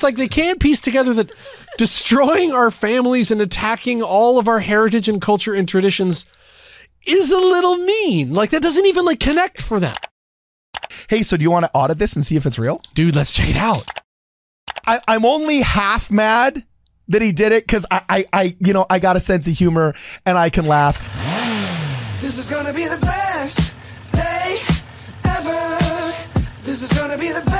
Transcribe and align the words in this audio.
It's 0.00 0.02
like 0.02 0.16
they 0.16 0.28
can't 0.28 0.58
piece 0.58 0.80
together 0.80 1.12
that 1.12 1.30
destroying 1.76 2.54
our 2.54 2.70
families 2.70 3.30
and 3.30 3.38
attacking 3.38 4.02
all 4.02 4.38
of 4.38 4.48
our 4.48 4.60
heritage 4.60 5.10
and 5.10 5.20
culture 5.20 5.52
and 5.52 5.68
traditions 5.68 6.24
is 7.04 7.30
a 7.30 7.36
little 7.36 7.76
mean. 7.76 8.32
Like 8.32 8.48
that 8.48 8.62
doesn't 8.62 8.86
even 8.86 9.04
like 9.04 9.20
connect 9.20 9.60
for 9.60 9.78
them. 9.78 9.94
Hey, 11.10 11.22
so 11.22 11.36
do 11.36 11.42
you 11.42 11.50
want 11.50 11.66
to 11.66 11.70
audit 11.74 11.98
this 11.98 12.14
and 12.14 12.24
see 12.24 12.36
if 12.36 12.46
it's 12.46 12.58
real? 12.58 12.80
Dude, 12.94 13.14
let's 13.14 13.30
check 13.30 13.50
it 13.50 13.56
out. 13.56 13.90
I, 14.86 15.02
I'm 15.06 15.26
only 15.26 15.60
half 15.60 16.10
mad 16.10 16.64
that 17.08 17.20
he 17.20 17.30
did 17.30 17.52
it 17.52 17.64
because 17.64 17.84
I, 17.90 18.02
I, 18.08 18.24
I, 18.32 18.56
you 18.58 18.72
know, 18.72 18.86
I 18.88 19.00
got 19.00 19.16
a 19.16 19.20
sense 19.20 19.48
of 19.48 19.58
humor 19.58 19.92
and 20.24 20.38
I 20.38 20.48
can 20.48 20.64
laugh. 20.64 20.96
This 22.22 22.38
is 22.38 22.46
gonna 22.46 22.72
be 22.72 22.88
the 22.88 22.96
best 23.02 23.76
day 24.14 24.56
ever. 25.26 26.14
This 26.62 26.80
is 26.80 26.90
gonna 26.98 27.18
be 27.18 27.32
the 27.32 27.42
best 27.44 27.59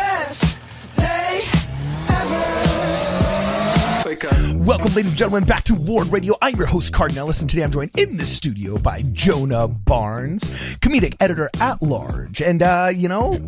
Welcome, 4.11 4.93
ladies 4.95 5.13
and 5.13 5.17
gentlemen, 5.17 5.45
back 5.45 5.63
to 5.65 5.75
Ward 5.77 6.09
Radio. 6.09 6.35
I'm 6.43 6.57
your 6.57 6.67
host, 6.67 6.93
Cardon 6.93 7.17
Ellis, 7.19 7.43
and 7.43 7.49
today 7.49 7.63
I'm 7.63 7.71
joined 7.71 7.97
in 7.97 8.17
the 8.17 8.27
studio 8.27 8.77
by 8.77 9.03
Jonah 9.13 9.69
Barnes, 9.69 10.43
comedic 10.81 11.15
editor 11.21 11.49
at 11.61 11.81
large. 11.81 12.43
And, 12.43 12.61
uh, 12.61 12.89
you 12.93 13.09
know, 13.09 13.39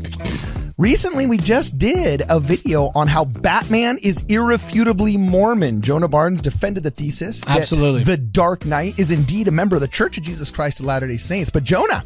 recently 0.79 1.27
we 1.27 1.39
just 1.39 1.79
did 1.79 2.23
a 2.29 2.39
video 2.39 2.93
on 2.95 3.09
how 3.09 3.25
Batman 3.25 3.99
is 4.05 4.23
irrefutably 4.29 5.17
Mormon. 5.17 5.83
Jonah 5.83 6.07
Barnes 6.07 6.41
defended 6.41 6.85
the 6.85 6.93
thesis 6.93 7.41
that 7.41 7.59
Absolutely. 7.63 8.05
the 8.05 8.17
Dark 8.17 8.65
Knight 8.65 8.97
is 9.01 9.11
indeed 9.11 9.49
a 9.49 9.51
member 9.51 9.75
of 9.75 9.81
the 9.81 9.89
Church 9.89 10.17
of 10.17 10.23
Jesus 10.23 10.53
Christ 10.53 10.79
of 10.79 10.87
Latter 10.87 11.09
day 11.09 11.17
Saints. 11.17 11.51
But, 11.51 11.65
Jonah, 11.65 12.05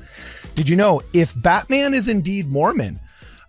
did 0.55 0.67
you 0.67 0.77
know 0.77 1.03
if 1.13 1.35
Batman 1.43 1.93
is 1.93 2.09
indeed 2.09 2.49
Mormon, 2.49 3.01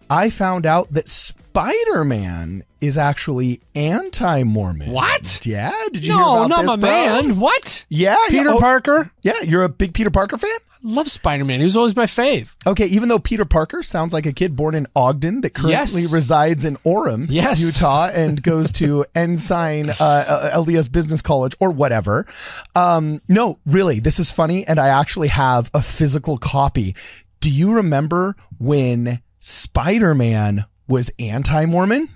I 0.09 0.30
found 0.30 0.66
out 0.66 0.92
that 0.92 1.08
Spider 1.57 2.03
Man 2.03 2.63
is 2.81 2.99
actually 2.99 3.61
anti 3.73 4.43
Mormon. 4.43 4.91
What? 4.91 5.43
Yeah, 5.43 5.71
did 5.91 6.05
you 6.05 6.11
hear 6.13 6.21
No, 6.21 6.45
about 6.45 6.49
not 6.49 6.61
this, 6.61 6.67
my 6.67 6.75
bro? 6.75 6.89
man. 7.30 7.39
What? 7.39 7.83
Yeah, 7.89 8.16
Peter 8.30 8.49
yeah, 8.49 8.55
oh, 8.58 8.59
Parker? 8.59 9.09
Yeah, 9.23 9.41
you're 9.41 9.64
a 9.64 9.69
big 9.69 9.95
Peter 9.95 10.11
Parker 10.11 10.38
fan? 10.38 10.52
I 10.52 10.77
love 10.83 11.09
Spider 11.09 11.44
Man. 11.45 11.58
He 11.59 11.64
was 11.66 11.75
always 11.75 11.95
my 11.95 12.05
fave. 12.05 12.53
Okay, 12.67 12.86
even 12.86 13.09
though 13.09 13.17
Peter 13.17 13.44
Parker 13.44 13.81
sounds 13.81 14.14
like 14.14 14.27
a 14.27 14.33
kid 14.33 14.55
born 14.55 14.75
in 14.75 14.86
Ogden 14.95 15.41
that 15.41 15.55
currently 15.55 16.03
Yes. 16.03 16.14
resides 16.14 16.64
in 16.64 16.75
Orem, 16.86 17.25
Yes. 17.27 17.59
Utah, 17.59 18.11
and 18.14 18.44
goes 18.44 18.71
to 18.73 19.03
Ensign 19.16 19.89
uh, 19.89 19.94
uh, 19.99 20.52
LDS 20.53 20.92
Business 20.92 21.23
College 21.23 21.55
or 21.59 21.71
whatever. 21.71 22.27
Um, 22.75 23.19
no, 23.27 23.58
really, 23.66 23.99
this 23.99 24.19
is 24.19 24.30
funny, 24.30 24.64
and 24.67 24.80
I 24.80 24.89
actually 24.89 25.30
have 25.30 25.71
a 25.73 25.81
physical 25.81 26.38
copy. 26.38 26.95
Do 27.39 27.49
you 27.49 27.73
remember 27.73 28.36
when 28.59 29.23
Spider 29.39 30.14
Man 30.14 30.66
was 30.88 31.11
anti 31.19 31.66
Mormon? 31.66 32.09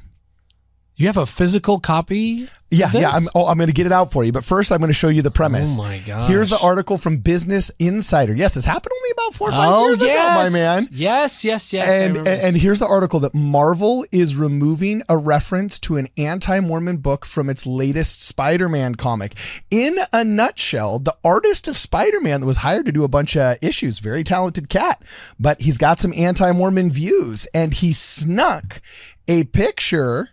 You 1.02 1.08
have 1.08 1.18
a 1.18 1.26
physical 1.26 1.80
copy? 1.80 2.48
Yeah, 2.70 2.92
yeah. 2.94 3.10
I'm, 3.10 3.24
oh, 3.34 3.48
I'm 3.48 3.58
going 3.58 3.66
to 3.68 3.74
get 3.74 3.88
it 3.88 3.92
out 3.92 4.12
for 4.12 4.24
you, 4.24 4.32
but 4.32 4.46
first 4.46 4.72
I'm 4.72 4.78
going 4.78 4.90
to 4.90 4.94
show 4.94 5.08
you 5.08 5.24
the 5.24 5.32
premise. 5.32 5.80
Oh 5.80 5.82
my 5.82 5.98
gosh. 6.06 6.30
Here's 6.30 6.52
the 6.52 6.60
article 6.60 7.00
from 7.00 7.18
Business 7.18 7.72
Insider. 7.80 8.36
Yes, 8.36 8.54
this 8.54 8.66
happened 8.66 8.94
only 8.96 9.10
about 9.14 9.34
four 9.34 9.50
or 9.50 9.52
five 9.52 9.70
Oh, 9.74 9.88
years 9.88 10.02
yes. 10.04 10.20
ago, 10.20 10.44
my 10.44 10.60
man. 10.60 10.88
Yes, 10.92 11.44
yes, 11.44 11.74
yes. 11.74 11.90
And, 11.90 12.20
and 12.20 12.28
and 12.28 12.56
here's 12.56 12.78
the 12.78 12.86
article 12.86 13.20
that 13.22 13.34
Marvel 13.34 14.06
is 14.12 14.36
removing 14.36 15.02
a 15.10 15.18
reference 15.18 15.80
to 15.80 15.98
an 15.98 16.08
anti-Mormon 16.18 16.98
book 16.98 17.26
from 17.26 17.50
its 17.50 17.66
latest 17.66 18.22
Spider-Man 18.22 18.94
comic. 18.94 19.34
In 19.72 19.98
a 20.14 20.24
nutshell, 20.24 21.00
the 21.00 21.18
artist 21.24 21.68
of 21.68 21.76
Spider-Man 21.78 22.42
that 22.42 22.48
was 22.48 22.58
hired 22.58 22.86
to 22.86 22.92
do 22.92 23.04
a 23.04 23.08
bunch 23.10 23.36
of 23.36 23.58
issues, 23.64 23.98
very 23.98 24.24
talented 24.24 24.70
cat, 24.70 25.02
but 25.40 25.62
he's 25.62 25.80
got 25.80 26.00
some 26.00 26.14
anti-Mormon 26.16 26.92
views, 26.92 27.48
and 27.56 27.74
he 27.74 27.92
snuck 27.92 28.82
a 29.28 29.46
picture 29.46 30.30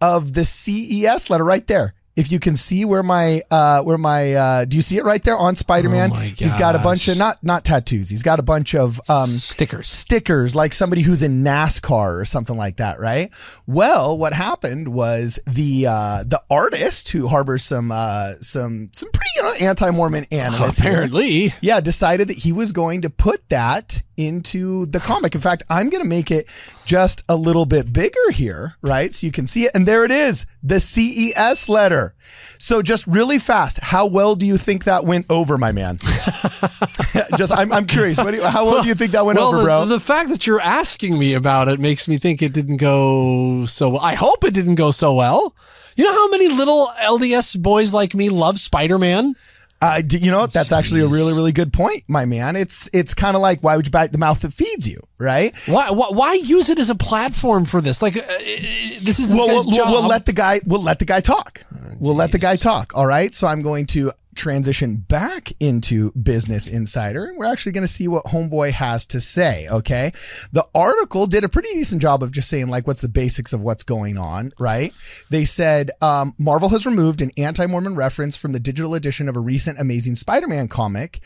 of 0.00 0.32
the 0.34 0.44
CES 0.44 1.30
letter 1.30 1.44
right 1.44 1.66
there. 1.66 1.94
If 2.16 2.30
you 2.30 2.38
can 2.40 2.54
see 2.56 2.84
where 2.84 3.04
my 3.04 3.40
uh 3.50 3.82
where 3.82 3.96
my 3.96 4.34
uh 4.34 4.64
do 4.66 4.76
you 4.76 4.82
see 4.82 4.98
it 4.98 5.04
right 5.04 5.22
there 5.22 5.38
on 5.38 5.54
Spider-Man? 5.56 6.10
Oh 6.12 6.16
He's 6.16 6.56
got 6.56 6.74
a 6.74 6.78
bunch 6.80 7.08
of 7.08 7.16
not 7.16 7.42
not 7.42 7.64
tattoos. 7.64 8.10
He's 8.10 8.24
got 8.24 8.38
a 8.38 8.42
bunch 8.42 8.74
of 8.74 9.00
um 9.08 9.28
stickers. 9.28 9.88
stickers 9.88 10.54
like 10.54 10.74
somebody 10.74 11.00
who's 11.02 11.22
in 11.22 11.42
NASCAR 11.44 12.20
or 12.20 12.24
something 12.26 12.56
like 12.58 12.76
that, 12.76 12.98
right? 13.00 13.30
Well, 13.66 14.18
what 14.18 14.34
happened 14.34 14.88
was 14.88 15.38
the 15.46 15.86
uh 15.86 16.24
the 16.26 16.42
artist 16.50 17.08
who 17.10 17.28
harbors 17.28 17.62
some 17.62 17.90
uh 17.92 18.32
some 18.40 18.90
some 18.92 19.08
pretty 19.12 19.30
you 19.36 19.42
know 19.44 19.52
anti-Mormon 19.68 20.26
animus 20.32 20.78
here, 20.78 20.90
Apparently. 20.90 21.54
yeah, 21.62 21.80
decided 21.80 22.28
that 22.28 22.38
he 22.38 22.52
was 22.52 22.72
going 22.72 23.02
to 23.02 23.08
put 23.08 23.48
that 23.50 24.02
into 24.20 24.86
the 24.86 25.00
comic. 25.00 25.34
In 25.34 25.40
fact, 25.40 25.62
I'm 25.68 25.88
going 25.90 26.02
to 26.02 26.08
make 26.08 26.30
it 26.30 26.46
just 26.84 27.24
a 27.28 27.36
little 27.36 27.66
bit 27.66 27.92
bigger 27.92 28.30
here, 28.32 28.76
right? 28.82 29.14
So 29.14 29.26
you 29.26 29.32
can 29.32 29.46
see 29.46 29.64
it. 29.64 29.72
And 29.74 29.86
there 29.86 30.04
it 30.04 30.10
is, 30.10 30.46
the 30.62 30.80
CES 30.80 31.68
letter. 31.68 32.14
So 32.58 32.82
just 32.82 33.06
really 33.06 33.38
fast, 33.38 33.78
how 33.78 34.06
well 34.06 34.36
do 34.36 34.46
you 34.46 34.58
think 34.58 34.84
that 34.84 35.04
went 35.04 35.26
over, 35.30 35.56
my 35.56 35.72
man? 35.72 35.98
just, 37.36 37.52
I'm, 37.52 37.72
I'm 37.72 37.86
curious. 37.86 38.18
What 38.18 38.32
do 38.32 38.38
you, 38.38 38.44
how 38.44 38.66
well 38.66 38.82
do 38.82 38.88
you 38.88 38.94
think 38.94 39.12
that 39.12 39.24
went 39.24 39.38
well, 39.38 39.48
over, 39.48 39.58
the, 39.58 39.64
bro? 39.64 39.84
the 39.86 40.00
fact 40.00 40.30
that 40.30 40.46
you're 40.46 40.60
asking 40.60 41.18
me 41.18 41.34
about 41.34 41.68
it 41.68 41.80
makes 41.80 42.06
me 42.06 42.18
think 42.18 42.42
it 42.42 42.52
didn't 42.52 42.76
go 42.76 43.64
so 43.66 43.90
well. 43.90 44.00
I 44.00 44.14
hope 44.14 44.44
it 44.44 44.54
didn't 44.54 44.74
go 44.76 44.90
so 44.90 45.14
well. 45.14 45.54
You 45.96 46.04
know 46.04 46.12
how 46.12 46.28
many 46.28 46.48
little 46.48 46.90
LDS 47.00 47.60
boys 47.60 47.92
like 47.92 48.14
me 48.14 48.28
love 48.28 48.58
Spider 48.58 48.98
Man? 48.98 49.36
Uh, 49.82 50.02
d- 50.02 50.18
you 50.18 50.30
know 50.30 50.40
what? 50.40 50.52
That's 50.52 50.72
actually 50.72 51.00
a 51.00 51.06
really, 51.06 51.32
really 51.32 51.52
good 51.52 51.72
point, 51.72 52.04
my 52.06 52.26
man. 52.26 52.54
It's 52.54 52.90
it's 52.92 53.14
kind 53.14 53.34
of 53.34 53.40
like 53.40 53.60
why 53.60 53.76
would 53.76 53.86
you 53.86 53.90
bite 53.90 54.12
the 54.12 54.18
mouth 54.18 54.40
that 54.40 54.52
feeds 54.52 54.86
you, 54.86 55.00
right? 55.18 55.56
Why, 55.66 55.90
why, 55.90 56.08
why 56.10 56.34
use 56.34 56.68
it 56.68 56.78
as 56.78 56.90
a 56.90 56.94
platform 56.94 57.64
for 57.64 57.80
this? 57.80 58.02
Like, 58.02 58.16
uh, 58.16 58.20
uh, 58.20 58.26
this 58.38 59.18
is 59.18 59.30
this 59.30 59.34
Well, 59.34 59.46
we'll, 59.46 59.90
we'll 59.90 60.06
let 60.06 60.26
the 60.26 60.34
guy 60.34 60.60
we'll 60.66 60.82
let 60.82 60.98
the 60.98 61.06
guy 61.06 61.20
talk. 61.20 61.62
we'll 61.98 62.14
let 62.14 62.30
the 62.32 62.38
guy 62.38 62.56
talk. 62.56 62.92
All 62.94 63.06
right. 63.06 63.34
So 63.34 63.46
I'm 63.46 63.62
going 63.62 63.86
to 63.86 64.12
transition 64.34 64.96
back 64.96 65.52
into 65.60 66.12
Business 66.12 66.68
Insider, 66.68 67.24
and 67.24 67.38
we're 67.38 67.46
actually 67.46 67.72
going 67.72 67.86
to 67.86 67.92
see 67.92 68.08
what 68.08 68.26
Homeboy 68.26 68.72
has 68.72 69.04
to 69.06 69.20
say. 69.20 69.66
Okay. 69.68 70.12
The 70.52 70.66
article 70.74 71.26
did 71.26 71.44
a 71.44 71.48
pretty 71.48 71.72
decent 71.74 72.00
job 72.02 72.22
of 72.22 72.32
just 72.32 72.48
saying 72.48 72.68
like 72.68 72.86
what's 72.86 73.00
the 73.00 73.08
basics 73.08 73.52
of 73.52 73.60
what's 73.60 73.82
going 73.82 74.16
on. 74.16 74.52
Right. 74.58 74.92
They 75.30 75.44
said 75.44 75.90
um, 76.00 76.34
Marvel 76.38 76.68
has 76.70 76.86
removed 76.86 77.20
an 77.20 77.30
anti-Mormon 77.36 77.94
reference 77.94 78.36
from 78.36 78.52
the 78.52 78.60
digital 78.60 78.94
edition 78.94 79.28
of 79.28 79.36
a 79.36 79.40
recent 79.40 79.80
Amazing 79.80 80.14
Spider-Man 80.14 80.68
comic. 80.68 81.20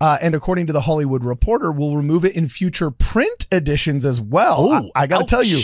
Uh, 0.00 0.16
and 0.22 0.34
according 0.34 0.66
to 0.66 0.72
the 0.72 0.82
Hollywood 0.82 1.24
Reporter, 1.24 1.72
will 1.72 1.96
remove 1.96 2.24
it 2.24 2.36
in 2.36 2.46
future 2.46 2.90
print 2.90 3.46
editions 3.50 4.04
as 4.04 4.20
well. 4.20 4.56
Oh, 4.58 4.90
I, 4.94 5.02
I 5.02 5.06
got 5.08 5.18
to 5.18 5.24
tell 5.24 5.42
you, 5.42 5.58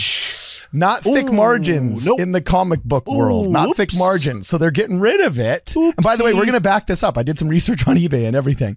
not 0.75 1.03
thick 1.03 1.29
Ooh, 1.29 1.33
margins 1.33 2.07
nope. 2.07 2.21
in 2.21 2.33
the 2.33 2.41
comic 2.41 2.83
book 2.83 3.07
world, 3.07 3.47
Ooh, 3.47 3.51
not 3.51 3.77
thick 3.77 3.91
margins. 3.97 4.49
So 4.49 4.59
they're 4.59 4.71
getting 4.71 5.01
rid 5.01 5.21
of 5.21 5.39
it. 5.39 5.75
And 5.77 5.97
by 5.97 6.17
the 6.17 6.25
way, 6.25 6.35
we're 6.35 6.45
going 6.45 6.55
to 6.55 6.61
back 6.61 6.87
this 6.87 7.03
up. 7.03 7.17
I 7.17 7.23
did 7.23 7.39
some 7.39 7.49
research 7.49 7.87
on 7.87 7.97
eBay 7.97 8.27
and 8.27 8.37
everything. 8.37 8.77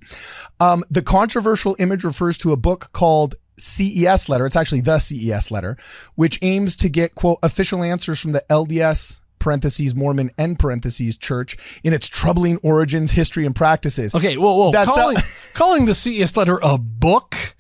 Um, 0.59 0.84
the 0.90 1.02
controversial 1.02 1.75
image 1.80 2.03
refers 2.03 2.38
to 2.40 2.52
a 2.52 2.58
book 2.58 2.91
called 2.94 3.35
CES 3.58 4.30
letter. 4.30 4.46
It's 4.46 4.56
actually 4.56 4.81
the 4.81 5.00
CES 5.00 5.52
letter, 5.52 5.78
which 6.16 6.40
aims 6.41 6.75
to 6.78 6.90
get 6.90 7.16
quote 7.16 7.40
official 7.41 7.84
answers 7.84 8.19
from 8.19 8.31
the 8.31 8.44
LDS 8.50 9.19
parentheses 9.40 9.96
Mormon 9.96 10.31
end 10.38 10.59
parentheses 10.59 11.16
church 11.18 11.58
in 11.84 11.94
its 11.94 12.08
troubling 12.08 12.59
origins, 12.64 13.12
history, 13.12 13.46
and 13.46 13.56
practices. 13.56 14.14
Okay, 14.14 14.38
whoa, 14.38 14.56
whoa. 14.56 14.72
That's 14.72 14.91
calling, 14.91 15.18
calling 15.53 15.85
the 15.85 15.96
CES 15.96 16.35
letter 16.35 16.59
a 16.62 16.78
book 16.78 17.56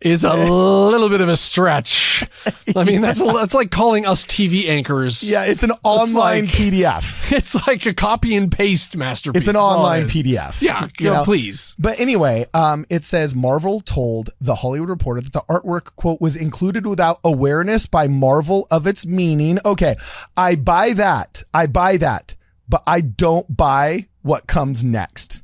is 0.00 0.24
a 0.24 0.34
little 0.34 1.08
bit 1.08 1.20
of 1.20 1.28
a 1.28 1.36
stretch. 1.36 2.26
I 2.76 2.84
mean, 2.84 3.00
that's 3.00 3.20
a, 3.20 3.24
that's 3.24 3.54
like 3.54 3.70
calling 3.70 4.06
us 4.06 4.26
TV 4.26 4.68
anchors. 4.68 5.28
Yeah, 5.28 5.44
it's 5.44 5.62
an 5.62 5.72
online 5.82 6.44
like- 6.44 6.50
PDF. 6.50 7.32
It's 7.36 7.66
like 7.66 7.84
a 7.86 7.94
copy 7.94 8.36
and 8.36 8.50
paste 8.50 8.96
masterpiece. 8.96 9.40
It's 9.40 9.48
an 9.48 9.56
all 9.56 9.72
it 9.72 9.76
online. 9.76 10.02
PDF. 10.04 10.62
Yeah, 10.62 10.88
you 10.98 11.10
know? 11.10 11.24
please. 11.24 11.74
But 11.78 11.98
anyway, 12.00 12.46
um, 12.54 12.86
it 12.88 13.04
says 13.04 13.34
Marvel 13.34 13.80
told 13.80 14.30
the 14.40 14.56
Hollywood 14.56 14.88
Reporter 14.88 15.20
that 15.22 15.32
the 15.32 15.42
artwork 15.48 15.96
quote 15.96 16.20
was 16.20 16.36
included 16.36 16.86
without 16.86 17.18
awareness 17.24 17.86
by 17.86 18.06
Marvel 18.06 18.66
of 18.70 18.86
its 18.86 19.04
meaning. 19.06 19.58
Okay, 19.64 19.96
I 20.36 20.54
buy 20.56 20.92
that. 20.92 21.42
I 21.52 21.66
buy 21.66 21.96
that, 21.96 22.34
but 22.68 22.82
I 22.86 23.00
don't 23.00 23.56
buy 23.56 24.06
what 24.22 24.46
comes 24.46 24.84
next. 24.84 25.42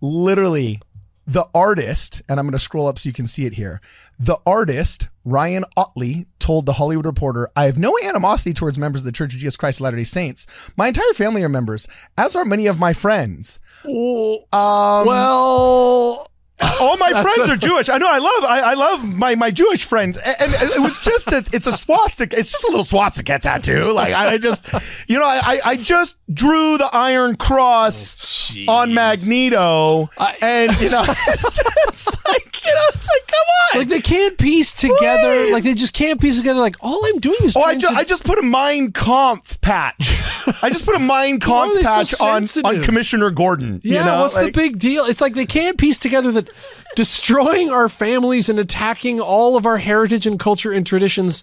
Literally, 0.00 0.80
the 1.28 1.46
artist, 1.54 2.22
and 2.26 2.40
I'm 2.40 2.46
going 2.46 2.52
to 2.52 2.58
scroll 2.58 2.86
up 2.86 2.98
so 2.98 3.06
you 3.06 3.12
can 3.12 3.26
see 3.26 3.44
it 3.44 3.52
here. 3.52 3.82
The 4.18 4.38
artist, 4.46 5.10
Ryan 5.26 5.66
Ottley, 5.76 6.26
told 6.38 6.64
the 6.64 6.72
Hollywood 6.72 7.04
Reporter, 7.04 7.50
I 7.54 7.66
have 7.66 7.78
no 7.78 7.98
animosity 8.02 8.54
towards 8.54 8.78
members 8.78 9.02
of 9.02 9.06
the 9.06 9.12
Church 9.12 9.34
of 9.34 9.40
Jesus 9.40 9.56
Christ 9.56 9.78
of 9.78 9.84
Latter 9.84 9.98
day 9.98 10.04
Saints. 10.04 10.46
My 10.78 10.88
entire 10.88 11.12
family 11.12 11.42
are 11.44 11.48
members, 11.50 11.86
as 12.16 12.34
are 12.34 12.46
many 12.46 12.66
of 12.66 12.80
my 12.80 12.94
friends. 12.94 13.60
Um, 14.54 15.06
well, 15.06 16.26
all 16.80 16.96
my 16.96 17.10
friends 17.22 17.50
are 17.50 17.56
Jewish. 17.56 17.88
I 17.88 17.98
know. 17.98 18.08
I 18.10 18.18
love. 18.18 18.44
I, 18.44 18.60
I 18.70 18.74
love 18.74 19.04
my 19.04 19.34
my 19.36 19.50
Jewish 19.50 19.84
friends, 19.84 20.16
and, 20.16 20.52
and 20.54 20.70
it 20.72 20.80
was 20.80 20.98
just 20.98 21.28
a, 21.32 21.38
it's 21.52 21.66
a 21.66 21.72
swastika. 21.72 22.36
It's 22.36 22.50
just 22.50 22.64
a 22.64 22.70
little 22.70 22.84
swastika 22.84 23.38
tattoo. 23.38 23.92
Like 23.92 24.12
I, 24.12 24.32
I 24.34 24.38
just, 24.38 24.66
you 25.06 25.18
know, 25.18 25.24
I 25.26 25.60
I 25.64 25.76
just 25.76 26.16
drew 26.32 26.76
the 26.78 26.88
Iron 26.92 27.36
Cross 27.36 28.56
Oh, 28.66 28.72
on 28.72 28.94
Magneto, 28.94 30.08
I- 30.18 30.36
and 30.40 30.80
you 30.80 30.88
know, 30.90 31.02
it's 31.06 31.60
just 31.62 32.27
can't 34.08 34.38
piece 34.38 34.72
together. 34.72 34.96
Please. 35.44 35.52
Like 35.52 35.62
they 35.64 35.74
just 35.74 35.92
can't 35.92 36.20
piece 36.20 36.36
together. 36.38 36.58
Like 36.60 36.76
all 36.80 37.04
I'm 37.06 37.18
doing 37.18 37.38
is. 37.42 37.54
Oh, 37.56 37.62
I 37.62 37.74
just, 37.76 37.92
to- 37.94 37.98
I 38.00 38.04
just 38.04 38.24
put 38.24 38.38
a 38.38 38.42
Mein 38.42 38.92
Kampf 38.92 39.60
patch. 39.60 40.22
I 40.62 40.70
just 40.70 40.84
put 40.86 40.96
a 40.96 40.98
Mein 40.98 41.38
Kampf 41.40 41.74
they 41.74 41.82
so 41.82 41.88
patch 41.88 42.20
on, 42.20 42.76
on? 42.78 42.82
Commissioner 42.84 43.30
Gordon. 43.30 43.80
Yeah, 43.84 44.00
you 44.00 44.04
know? 44.04 44.20
what's 44.22 44.34
Like- 44.34 44.46
the 44.46 44.52
big 44.52 44.78
deal? 44.78 45.04
It's 45.04 45.20
like 45.20 45.34
they 45.34 45.46
can't 45.46 45.76
piece 45.78 45.98
together 45.98 46.32
that 46.32 46.48
destroying 46.96 47.70
our 47.70 47.88
families 47.88 48.48
and 48.48 48.58
attacking 48.58 49.20
all 49.20 49.56
of 49.56 49.66
our 49.66 49.78
heritage 49.78 50.26
and 50.26 50.38
culture 50.38 50.72
and 50.72 50.86
traditions 50.86 51.42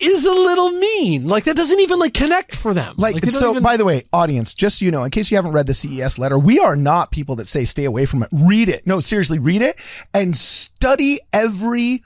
is 0.00 0.24
a 0.24 0.32
little 0.32 0.70
mean. 0.72 1.26
Like 1.26 1.44
that 1.44 1.56
doesn't 1.56 1.80
even 1.80 1.98
like 1.98 2.14
connect 2.14 2.54
for 2.54 2.74
them. 2.74 2.94
Like, 2.96 3.20
don't 3.20 3.30
so, 3.32 3.50
even- 3.50 3.62
by 3.62 3.76
the 3.76 3.84
way, 3.84 4.02
audience, 4.12 4.54
just 4.54 4.78
so 4.78 4.84
you 4.84 4.90
know, 4.90 5.04
in 5.04 5.10
case 5.10 5.30
you 5.30 5.36
haven't 5.36 5.52
read 5.52 5.66
the 5.66 5.74
CES 5.74 6.18
letter, 6.18 6.38
we 6.38 6.58
are 6.58 6.76
not 6.76 7.10
people 7.10 7.36
that 7.36 7.46
say 7.48 7.64
stay 7.64 7.84
away 7.84 8.06
from 8.06 8.22
it. 8.22 8.28
Read 8.32 8.68
it. 8.68 8.86
No, 8.86 9.00
seriously, 9.00 9.38
read 9.38 9.62
it 9.62 9.76
and 10.12 10.36
study 10.36 11.20
every 11.32 12.02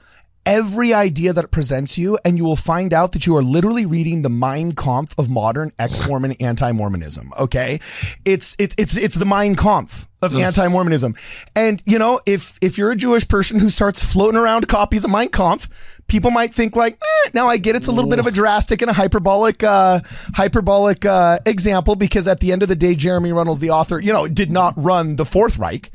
every 0.46 0.94
idea 0.94 1.30
that 1.34 1.44
it 1.44 1.50
presents 1.50 1.98
you, 1.98 2.18
and 2.24 2.38
you 2.38 2.44
will 2.44 2.56
find 2.56 2.94
out 2.94 3.12
that 3.12 3.26
you 3.26 3.36
are 3.36 3.42
literally 3.42 3.84
reading 3.84 4.22
the 4.22 4.30
Mein 4.30 4.72
Kampf 4.72 5.14
of 5.18 5.28
modern 5.28 5.72
ex-Mormon 5.78 6.32
anti-Mormonism. 6.40 7.30
Okay, 7.38 7.80
it's 8.24 8.56
it's 8.58 8.74
it's 8.78 8.96
it's 8.96 9.16
the 9.16 9.26
Mein 9.26 9.56
Kampf 9.56 10.06
of 10.22 10.34
anti-Mormonism, 10.34 11.14
and 11.54 11.82
you 11.84 11.98
know 11.98 12.18
if 12.26 12.58
if 12.62 12.78
you're 12.78 12.90
a 12.90 12.96
Jewish 12.96 13.28
person 13.28 13.60
who 13.60 13.68
starts 13.68 14.10
floating 14.10 14.38
around 14.38 14.68
copies 14.68 15.04
of 15.04 15.10
Mein 15.10 15.28
Kampf. 15.28 15.68
People 16.06 16.30
might 16.30 16.54
think 16.54 16.74
like, 16.74 16.98
now 17.34 17.48
I 17.48 17.56
get 17.56 17.76
it's 17.76 17.86
a 17.86 17.92
little 17.92 18.10
bit 18.10 18.18
of 18.18 18.26
a 18.26 18.30
drastic 18.30 18.82
and 18.82 18.90
a 18.90 18.94
hyperbolic, 18.94 19.62
uh, 19.62 20.00
hyperbolic 20.34 21.04
uh, 21.04 21.38
example 21.46 21.96
because 21.96 22.28
at 22.28 22.40
the 22.40 22.52
end 22.52 22.62
of 22.62 22.68
the 22.68 22.76
day, 22.76 22.94
Jeremy 22.94 23.30
Runnells, 23.30 23.60
the 23.60 23.70
author, 23.70 24.00
you 24.00 24.12
know, 24.12 24.28
did 24.28 24.50
not 24.50 24.74
run 24.76 25.16
the 25.16 25.24
Fourth 25.24 25.58
Reich. 25.58 25.90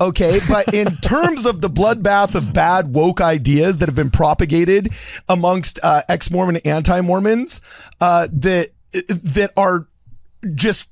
Okay, 0.00 0.40
but 0.48 0.72
in 0.74 0.96
terms 1.02 1.46
of 1.46 1.60
the 1.60 1.70
bloodbath 1.70 2.34
of 2.34 2.52
bad 2.52 2.94
woke 2.94 3.20
ideas 3.20 3.78
that 3.78 3.88
have 3.88 3.94
been 3.94 4.10
propagated 4.10 4.92
amongst 5.28 5.78
uh, 5.82 6.02
ex-Mormon 6.08 6.58
anti-Mormons, 6.64 7.60
uh, 8.00 8.28
that 8.32 8.70
that 8.92 9.52
are 9.56 9.86
just 10.54 10.90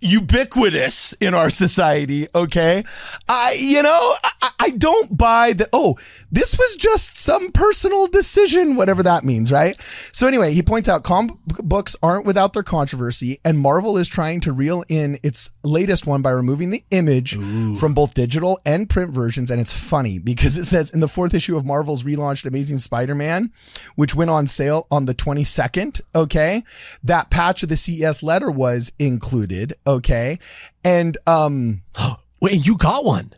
ubiquitous 0.00 1.12
in 1.14 1.34
our 1.34 1.50
society 1.50 2.28
okay? 2.34 2.84
I 3.28 3.56
you 3.58 3.82
know 3.82 4.14
I, 4.42 4.50
I 4.58 4.70
don't 4.70 5.16
buy 5.16 5.52
the 5.52 5.68
oh 5.72 5.96
this 6.30 6.56
was 6.58 6.76
just 6.76 7.18
some 7.18 7.50
personal 7.50 8.06
decision 8.06 8.76
whatever 8.76 9.02
that 9.02 9.24
means 9.24 9.50
right? 9.50 9.76
So 10.12 10.26
anyway 10.26 10.52
he 10.52 10.62
points 10.62 10.88
out 10.88 11.02
comic 11.02 11.36
books 11.62 11.96
aren't 12.02 12.26
without 12.26 12.52
their 12.52 12.62
controversy 12.62 13.40
and 13.44 13.58
marvel 13.58 13.96
is 13.96 14.08
trying 14.08 14.40
to 14.40 14.52
reel 14.52 14.84
in 14.88 15.18
its 15.22 15.50
latest 15.64 16.06
one 16.06 16.22
by 16.22 16.30
removing 16.30 16.70
the 16.70 16.84
image 16.90 17.36
from 17.78 17.94
both 17.94 18.14
digital 18.14 18.60
and 18.64 18.88
print 18.88 19.12
versions 19.12 19.50
and 19.50 19.60
it's 19.60 19.76
funny 19.76 20.18
because 20.18 20.58
it 20.58 20.64
says 20.64 20.90
in 20.90 21.00
the 21.00 21.08
fourth 21.08 21.34
issue 21.34 21.56
of 21.56 21.64
marvel's 21.64 22.04
relaunched 22.04 22.46
amazing 22.46 22.78
spider-man 22.78 23.50
which 23.96 24.14
went 24.14 24.30
on 24.30 24.46
sale 24.46 24.86
on 24.90 25.04
the 25.06 25.14
22nd 25.14 26.00
okay 26.14 26.62
that 27.02 27.30
patch 27.30 27.62
of 27.62 27.68
the 27.68 27.76
ces 27.76 28.22
letter 28.22 28.50
was 28.50 28.92
included 28.98 29.74
okay 29.88 30.38
and 30.84 31.16
um 31.26 31.82
wait, 32.40 32.64
you 32.66 32.76
got 32.76 33.04
one. 33.04 33.32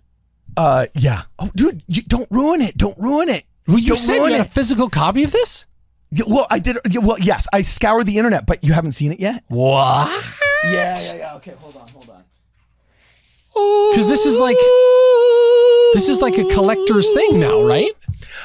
uh 0.56 0.86
yeah 0.94 1.22
oh 1.38 1.50
dude 1.54 1.82
you, 1.86 2.02
don't 2.02 2.28
ruin 2.30 2.60
it 2.60 2.76
don't 2.76 2.98
ruin 2.98 3.28
it 3.28 3.44
Well, 3.66 3.78
you 3.78 3.90
Don't 3.90 3.98
said 3.98 4.16
you 4.16 4.32
had 4.32 4.40
a 4.40 4.44
physical 4.44 4.88
copy 4.90 5.22
of 5.24 5.32
this. 5.32 5.64
Yeah, 6.10 6.24
well 6.26 6.46
i 6.50 6.58
did 6.58 6.76
yeah, 6.90 7.00
well 7.00 7.18
yes 7.20 7.46
i 7.52 7.62
scoured 7.62 8.06
the 8.06 8.18
internet 8.18 8.44
but 8.46 8.64
you 8.64 8.72
haven't 8.72 8.92
seen 8.92 9.12
it 9.12 9.20
yet 9.20 9.44
What? 9.48 10.08
yeah 10.64 10.96
yeah 10.98 11.14
yeah 11.14 11.34
okay 11.36 11.54
hold 11.58 11.76
on 11.76 11.86
hold 11.88 12.10
on 12.10 12.24
Because 13.92 14.08
this 14.08 14.26
is 14.26 14.38
like 14.40 14.56
this 15.94 16.08
is 16.08 16.20
like 16.20 16.36
a 16.38 16.44
collector's 16.54 17.10
thing 17.12 17.40
now, 17.40 17.62
right? 17.62 17.90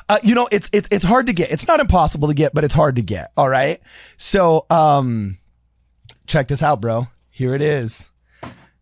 Uh, 0.09 0.17
you 0.23 0.33
know, 0.35 0.47
it's 0.51 0.67
it's 0.73 0.87
it's 0.91 1.05
hard 1.05 1.27
to 1.27 1.33
get. 1.33 1.51
It's 1.51 1.67
not 1.67 1.79
impossible 1.79 2.27
to 2.27 2.33
get, 2.33 2.53
but 2.55 2.63
it's 2.63 2.73
hard 2.73 2.95
to 2.95 3.01
get. 3.03 3.31
All 3.37 3.47
right. 3.47 3.79
So, 4.17 4.65
um, 4.71 5.37
check 6.25 6.47
this 6.47 6.63
out, 6.63 6.81
bro. 6.81 7.07
Here 7.35 7.53
it 7.53 7.61
is, 7.61 8.09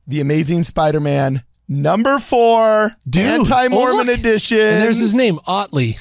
the 0.06 0.22
Amazing 0.22 0.62
Spider-Man 0.62 1.42
number 1.68 2.20
four, 2.20 2.96
Dude, 3.10 3.26
anti-Mormon 3.26 4.08
oh, 4.12 4.14
edition. 4.14 4.60
And 4.60 4.80
there's 4.80 5.00
his 5.00 5.16
name, 5.16 5.40
Ottley. 5.48 5.98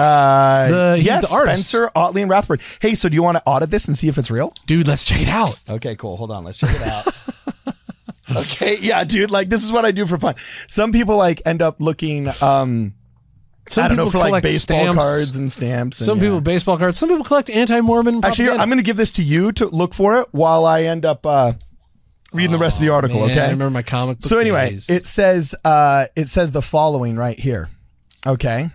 uh, 0.00 0.68
the- 0.94 1.00
yes, 1.00 1.28
the 1.28 1.32
artist. 1.32 1.68
Spencer 1.68 1.92
Ottley 1.94 2.22
and 2.22 2.28
Rathburn. 2.28 2.58
Hey, 2.80 2.96
so 2.96 3.08
do 3.08 3.14
you 3.14 3.22
want 3.22 3.36
to 3.38 3.42
audit 3.46 3.70
this 3.70 3.86
and 3.86 3.96
see 3.96 4.08
if 4.08 4.18
it's 4.18 4.32
real? 4.32 4.52
Dude, 4.66 4.88
let's 4.88 5.04
check 5.04 5.22
it 5.22 5.28
out. 5.28 5.60
Okay, 5.70 5.94
cool. 5.94 6.16
Hold 6.16 6.32
on. 6.32 6.42
Let's 6.42 6.58
check 6.58 6.70
it 6.74 6.82
out. 6.82 8.36
okay. 8.36 8.78
Yeah, 8.80 9.04
dude. 9.04 9.30
Like 9.30 9.48
this 9.48 9.62
is 9.62 9.70
what 9.70 9.84
I 9.84 9.92
do 9.92 10.04
for 10.04 10.18
fun. 10.18 10.34
Some 10.66 10.90
people 10.90 11.16
like 11.16 11.40
end 11.46 11.62
up 11.62 11.80
looking, 11.80 12.26
um, 12.42 12.94
Some 13.68 13.84
I 13.84 13.88
don't 13.88 13.96
know, 13.96 14.10
for 14.10 14.18
like 14.18 14.42
baseball 14.42 14.76
stamps. 14.78 14.98
cards 15.04 15.36
and 15.36 15.52
stamps. 15.52 16.00
and 16.00 16.06
Some 16.06 16.18
yeah. 16.18 16.24
people 16.24 16.40
baseball 16.40 16.78
cards. 16.78 16.98
Some 16.98 17.08
people 17.10 17.22
collect 17.24 17.48
anti-Mormon. 17.48 18.24
Actually, 18.24 18.46
propaganda. 18.46 18.62
I'm 18.62 18.68
going 18.70 18.78
to 18.78 18.84
give 18.84 18.96
this 18.96 19.12
to 19.12 19.22
you 19.22 19.52
to 19.52 19.66
look 19.68 19.94
for 19.94 20.16
it 20.18 20.26
while 20.32 20.66
I 20.66 20.82
end 20.82 21.04
up 21.06 21.24
uh, 21.24 21.52
reading 22.32 22.52
the 22.52 22.58
rest 22.58 22.78
of 22.78 22.86
the 22.86 22.92
article. 22.92 23.26
Man, 23.26 23.38
I 23.38 23.50
remember 23.50 23.70
my 23.70 23.82
comic 23.82 24.20
book. 24.20 24.28
So 24.28 24.38
anyway, 24.38 24.70
days. 24.70 24.90
it 24.90 25.06
says 25.06 25.54
uh, 25.64 26.06
it 26.16 26.28
says 26.28 26.52
the 26.52 26.62
following 26.62 27.16
right 27.16 27.38
here. 27.38 27.68
Okay. 28.26 28.70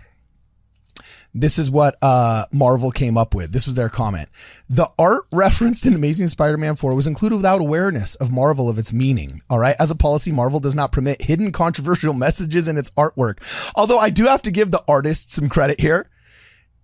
This 1.34 1.58
is 1.58 1.70
what 1.70 1.96
uh, 2.02 2.46
Marvel 2.52 2.90
came 2.90 3.16
up 3.16 3.34
with. 3.34 3.52
This 3.52 3.66
was 3.66 3.74
their 3.74 3.90
comment. 3.90 4.28
The 4.68 4.90
art 4.98 5.24
referenced 5.32 5.86
in 5.86 5.94
Amazing 5.94 6.28
Spider-Man 6.28 6.74
4 6.76 6.94
was 6.94 7.06
included 7.06 7.36
without 7.36 7.60
awareness 7.60 8.14
of 8.16 8.32
Marvel 8.32 8.68
of 8.68 8.78
its 8.78 8.92
meaning. 8.92 9.42
All 9.50 9.58
right. 9.58 9.76
As 9.78 9.90
a 9.90 9.94
policy, 9.94 10.32
Marvel 10.32 10.58
does 10.58 10.74
not 10.74 10.90
permit 10.90 11.22
hidden 11.22 11.52
controversial 11.52 12.14
messages 12.14 12.66
in 12.66 12.76
its 12.76 12.90
artwork. 12.90 13.38
Although 13.76 13.98
I 13.98 14.10
do 14.10 14.24
have 14.24 14.42
to 14.42 14.50
give 14.50 14.70
the 14.70 14.82
artist 14.88 15.30
some 15.30 15.48
credit 15.48 15.80
here 15.80 16.08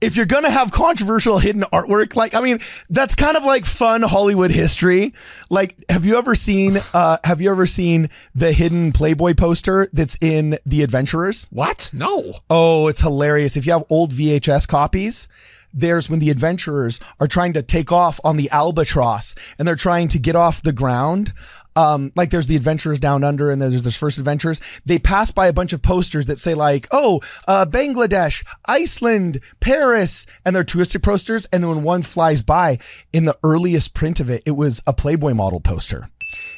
if 0.00 0.17
you're 0.17 0.26
gonna 0.26 0.50
have 0.50 0.70
controversial 0.70 1.38
hidden 1.38 1.62
artwork, 1.73 2.14
like 2.17 2.35
I 2.35 2.41
mean, 2.41 2.58
that's 2.91 3.14
kind 3.14 3.37
of 3.37 3.44
like 3.44 3.64
fun 3.64 4.02
Hollywood 4.02 4.50
history. 4.50 5.14
Like, 5.50 5.82
have 5.88 6.05
you 6.05 6.17
ever 6.19 6.35
seen? 6.35 6.79
Uh, 6.93 7.19
have 7.25 7.41
you 7.41 7.50
ever 7.50 7.67
seen 7.67 8.11
the 8.35 8.52
hidden 8.52 8.93
Playboy 8.93 9.35
poster 9.35 9.88
that's 9.93 10.19
in 10.20 10.58
The 10.67 10.82
Adventurers? 10.82 11.49
what? 11.50 11.91
No. 11.93 12.35
Oh, 12.50 12.88
it's 12.88 13.00
hilarious. 13.00 13.56
If 13.56 13.67
you 13.67 13.73
have 13.73 13.85
old 13.88 14.12
VHS 14.12 14.69
copies, 14.69 15.29
there's 15.73 16.08
when 16.08 16.20
the 16.20 16.31
adventurers 16.31 17.00
are 17.19 17.26
trying 17.26 17.52
to 17.55 17.62
take 17.62 17.91
off 17.91 18.20
on 18.23 18.37
the 18.37 18.49
albatross 18.50 19.35
and 19.58 19.67
they're 19.67 19.75
trying 19.75 20.08
to 20.08 20.19
get 20.19 20.37
off 20.37 20.62
the 20.62 20.73
ground. 20.73 21.32
Um, 21.76 22.12
like 22.15 22.31
there's 22.31 22.47
the 22.47 22.56
adventurers 22.56 22.99
down 22.99 23.25
under 23.25 23.50
and 23.50 23.61
there's 23.61 23.82
there's 23.82 23.97
first 23.97 24.19
adventures. 24.19 24.61
They 24.87 24.99
pass 24.99 25.31
by 25.31 25.49
a 25.49 25.53
bunch 25.53 25.73
of 25.73 25.82
posters 25.82 26.26
that 26.26 26.38
say 26.38 26.55
like, 26.55 26.87
oh, 26.93 27.21
uh, 27.49 27.67
Bangladesh, 27.69 28.44
Iceland, 28.67 29.41
Paris, 29.61 30.26
and 30.44 30.55
they're 30.55 30.65
touristic 30.65 31.03
posters. 31.03 31.47
And 31.53 31.62
then 31.62 31.71
when 31.71 31.82
one 31.82 32.03
flies 32.03 32.43
by 32.43 32.79
in 33.12 33.25
the 33.25 33.37
earliest 33.43 33.94
print 33.94 34.21
of 34.21 34.31
it, 34.31 34.43
it 34.47 34.53
was 34.53 34.82
a 34.87 34.93
Playboy 34.93 35.35
model 35.35 35.61
poster 35.61 36.08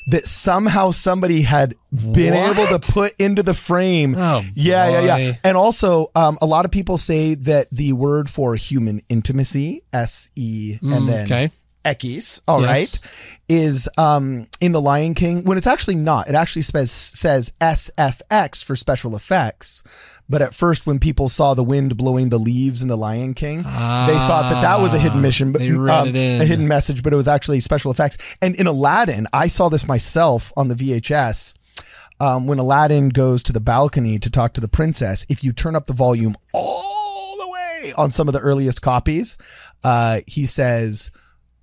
that 0.08 0.26
somehow 0.26 0.90
somebody 0.90 1.42
had 1.42 1.74
been 1.90 2.32
What? 2.34 2.56
able 2.58 2.78
to 2.78 2.92
put 2.92 3.12
into 3.18 3.42
the 3.42 3.54
frame. 3.54 4.14
Oh, 4.16 4.42
yeah, 4.54 5.00
yeah, 5.00 5.16
yeah. 5.16 5.32
And 5.42 5.56
also, 5.56 6.10
um, 6.14 6.38
a 6.40 6.46
lot 6.46 6.64
of 6.64 6.70
people 6.70 6.96
say 6.96 7.34
that 7.34 7.68
the 7.70 7.92
word 7.92 8.30
for 8.30 8.54
human 8.54 9.02
intimacy, 9.08 9.82
S 9.92 10.30
E, 10.36 10.78
and 10.80 11.08
then 11.08 11.26
Mm, 11.26 11.30
okay. 11.30 11.50
Ekis, 11.86 12.40
all 12.48 12.60
right, 12.62 12.80
Yes. 12.80 13.02
is 13.48 13.88
um, 13.96 14.46
in 14.60 14.72
The 14.72 14.80
Lion 14.80 15.14
King 15.14 15.44
when 15.44 15.56
it's 15.56 15.66
actually 15.66 15.94
not. 15.94 16.28
It 16.28 16.34
actually 16.34 16.62
says, 16.62 16.90
says 16.90 17.52
SFX 17.60 18.64
for 18.64 18.74
special 18.76 19.14
effects. 19.16 19.82
But 20.28 20.42
at 20.42 20.52
first, 20.54 20.86
when 20.88 20.98
people 20.98 21.28
saw 21.28 21.54
the 21.54 21.62
wind 21.62 21.96
blowing 21.96 22.30
the 22.30 22.38
leaves 22.38 22.82
in 22.82 22.88
The 22.88 22.96
Lion 22.96 23.32
King, 23.34 23.58
they 23.58 23.62
thought 23.68 24.50
that 24.52 24.60
that 24.60 24.80
was 24.80 24.92
a 24.92 24.98
hidden 24.98 25.20
mission, 25.22 25.52
but 25.52 25.62
Ah, 25.62 26.00
um, 26.00 26.08
a 26.16 26.44
hidden 26.44 26.66
message, 26.66 27.04
but 27.04 27.12
it 27.12 27.16
was 27.16 27.28
actually 27.28 27.60
special 27.60 27.92
effects. 27.92 28.36
And 28.42 28.56
in 28.56 28.66
Aladdin, 28.66 29.28
I 29.32 29.46
saw 29.46 29.68
this 29.68 29.86
myself 29.86 30.52
on 30.56 30.66
the 30.66 30.74
VHS. 30.74 31.56
Um, 32.18 32.46
when 32.48 32.58
Aladdin 32.58 33.10
goes 33.10 33.42
to 33.44 33.52
the 33.52 33.60
balcony 33.60 34.18
to 34.18 34.28
talk 34.30 34.54
to 34.54 34.60
the 34.60 34.66
princess, 34.68 35.24
if 35.28 35.44
you 35.44 35.52
turn 35.52 35.76
up 35.76 35.86
the 35.86 35.92
volume 35.92 36.34
all 36.52 37.36
the 37.38 37.48
way 37.50 37.92
on 37.96 38.10
some 38.10 38.26
of 38.26 38.32
the 38.34 38.40
earliest 38.40 38.82
copies, 38.82 39.38
uh, 39.84 40.22
he 40.26 40.44
says, 40.46 41.10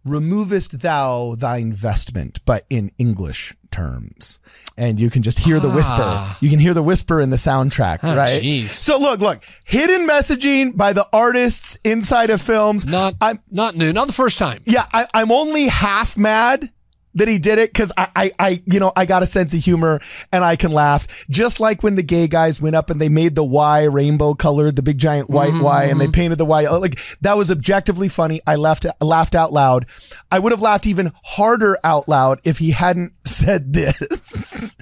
removest 0.05 0.81
thou 0.81 1.35
thine 1.37 1.71
vestment, 1.71 2.39
but 2.45 2.65
in 2.69 2.91
English 2.97 3.53
terms. 3.71 4.39
And 4.77 4.99
you 4.99 5.09
can 5.09 5.21
just 5.21 5.39
hear 5.39 5.59
the 5.59 5.69
whisper. 5.69 5.95
Ah. 5.99 6.37
You 6.41 6.49
can 6.49 6.59
hear 6.59 6.73
the 6.73 6.83
whisper 6.83 7.21
in 7.21 7.29
the 7.29 7.35
soundtrack, 7.35 8.01
right? 8.03 8.41
jeez. 8.41 8.69
So 8.69 8.97
look, 8.97 9.19
look, 9.19 9.43
hidden 9.65 10.07
messaging 10.07 10.75
by 10.75 10.93
the 10.93 11.07
artists 11.13 11.77
inside 11.83 12.29
of 12.31 12.41
films. 12.41 12.85
Not 12.85 13.13
I'm 13.21 13.39
not 13.51 13.75
new. 13.75 13.93
Not 13.93 14.07
the 14.07 14.13
first 14.13 14.39
time. 14.39 14.61
yeah, 14.65 14.85
I, 14.93 15.07
I'm 15.13 15.31
only 15.31 15.67
half 15.67 16.17
mad 16.17 16.71
that 17.15 17.27
he 17.27 17.39
did 17.39 17.59
it 17.59 17.71
because 17.71 17.91
I, 17.97 18.09
I, 18.15 18.31
I, 18.39 18.63
you 18.65 18.79
know, 18.79 18.91
I 18.95 19.05
got 19.05 19.23
a 19.23 19.25
sense 19.25 19.53
of 19.53 19.63
humor 19.63 19.99
and 20.31 20.43
I 20.43 20.55
can 20.55 20.71
laugh. 20.71 21.25
Just 21.29 21.59
like 21.59 21.83
when 21.83 21.95
the 21.95 22.03
gay 22.03 22.27
guys 22.27 22.61
went 22.61 22.75
up 22.75 22.89
and 22.89 22.99
they 22.99 23.09
made 23.09 23.35
the 23.35 23.43
Y 23.43 23.83
rainbow 23.83 24.33
colored, 24.33 24.75
the 24.75 24.83
big 24.83 24.97
giant 24.97 25.29
white 25.29 25.53
Y, 25.53 25.83
and 25.85 25.99
they 25.99 26.05
mm-hmm. 26.05 26.11
painted 26.11 26.37
the 26.37 26.45
Y. 26.45 26.65
Uh, 26.65 26.79
like 26.79 26.99
that 27.21 27.37
was 27.37 27.51
objectively 27.51 28.09
funny. 28.09 28.41
I 28.47 28.55
laughed, 28.55 28.85
laughed 29.01 29.35
out 29.35 29.51
loud. 29.51 29.85
I 30.31 30.39
would 30.39 30.51
have 30.51 30.61
laughed 30.61 30.87
even 30.87 31.11
harder 31.23 31.77
out 31.83 32.07
loud 32.07 32.39
if 32.43 32.57
he 32.57 32.71
hadn't 32.71 33.13
said 33.25 33.73
this. 33.73 34.75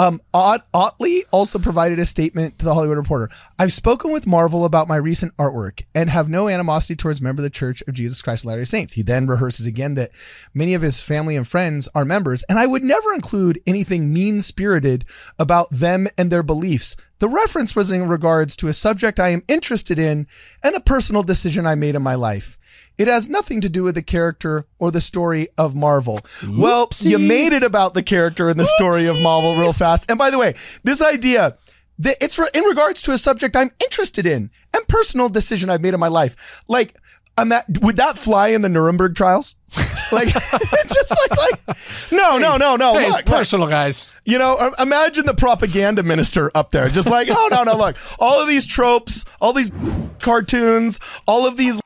Um, 0.00 0.22
Ottley 0.32 1.24
also 1.30 1.58
provided 1.58 1.98
a 1.98 2.06
statement 2.06 2.58
to 2.58 2.64
the 2.64 2.72
Hollywood 2.72 2.96
Reporter. 2.96 3.28
I've 3.58 3.70
spoken 3.70 4.12
with 4.12 4.26
Marvel 4.26 4.64
about 4.64 4.88
my 4.88 4.96
recent 4.96 5.36
artwork 5.36 5.84
and 5.94 6.08
have 6.08 6.30
no 6.30 6.48
animosity 6.48 6.96
towards 6.96 7.20
member 7.20 7.40
of 7.40 7.44
the 7.44 7.50
Church 7.50 7.82
of 7.86 7.92
Jesus 7.92 8.22
Christ 8.22 8.44
of 8.44 8.48
Latter-day 8.48 8.64
Saints. 8.64 8.94
He 8.94 9.02
then 9.02 9.26
rehearses 9.26 9.66
again 9.66 9.92
that 9.94 10.10
many 10.54 10.72
of 10.72 10.80
his 10.80 11.02
family 11.02 11.36
and 11.36 11.46
friends 11.46 11.86
are 11.94 12.06
members, 12.06 12.42
and 12.48 12.58
I 12.58 12.66
would 12.66 12.82
never 12.82 13.12
include 13.12 13.60
anything 13.66 14.10
mean-spirited 14.10 15.04
about 15.38 15.68
them 15.68 16.08
and 16.16 16.32
their 16.32 16.42
beliefs. 16.42 16.96
The 17.18 17.28
reference 17.28 17.76
was 17.76 17.92
in 17.92 18.08
regards 18.08 18.56
to 18.56 18.68
a 18.68 18.72
subject 18.72 19.20
I 19.20 19.28
am 19.28 19.42
interested 19.48 19.98
in 19.98 20.26
and 20.64 20.74
a 20.74 20.80
personal 20.80 21.22
decision 21.22 21.66
I 21.66 21.74
made 21.74 21.94
in 21.94 22.00
my 22.00 22.14
life. 22.14 22.56
It 22.98 23.08
has 23.08 23.28
nothing 23.28 23.60
to 23.62 23.68
do 23.68 23.82
with 23.84 23.94
the 23.94 24.02
character 24.02 24.66
or 24.78 24.90
the 24.90 25.00
story 25.00 25.48
of 25.56 25.74
Marvel. 25.74 26.18
Well, 26.46 26.88
you 27.00 27.18
made 27.18 27.52
it 27.52 27.62
about 27.62 27.94
the 27.94 28.02
character 28.02 28.48
and 28.48 28.60
the 28.60 28.66
story 28.66 29.06
of 29.06 29.20
Marvel 29.22 29.54
real 29.54 29.72
fast. 29.72 30.10
And 30.10 30.18
by 30.18 30.30
the 30.30 30.38
way, 30.38 30.54
this 30.84 31.00
idea 31.00 31.56
that 31.98 32.16
it's 32.20 32.38
re- 32.38 32.48
in 32.52 32.64
regards 32.64 33.02
to 33.02 33.12
a 33.12 33.18
subject 33.18 33.56
I'm 33.56 33.70
interested 33.80 34.26
in 34.26 34.50
and 34.74 34.88
personal 34.88 35.28
decision 35.28 35.70
I've 35.70 35.80
made 35.80 35.94
in 35.94 36.00
my 36.00 36.08
life. 36.08 36.62
Like, 36.68 36.96
I'm 37.36 37.52
at, 37.52 37.64
would 37.80 37.96
that 37.96 38.18
fly 38.18 38.48
in 38.48 38.62
the 38.62 38.68
Nuremberg 38.68 39.14
trials? 39.14 39.54
Like, 40.12 40.26
just 40.88 41.14
like, 41.30 41.38
like, 41.68 41.76
no, 42.10 42.36
no, 42.36 42.56
no, 42.56 42.74
no. 42.74 42.94
Hey, 42.94 43.02
it's 43.02 43.18
look, 43.18 43.26
look. 43.28 43.36
personal, 43.36 43.68
guys. 43.68 44.12
You 44.24 44.38
know, 44.38 44.72
imagine 44.80 45.24
the 45.24 45.34
propaganda 45.34 46.02
minister 46.02 46.50
up 46.52 46.72
there, 46.72 46.88
just 46.88 47.08
like, 47.08 47.28
oh 47.30 47.48
no, 47.52 47.62
no, 47.62 47.76
look, 47.76 47.94
all 48.18 48.42
of 48.42 48.48
these 48.48 48.66
tropes, 48.66 49.24
all 49.40 49.52
these 49.52 49.70
cartoons, 50.18 50.98
all 51.28 51.46
of 51.46 51.56
these 51.56 51.80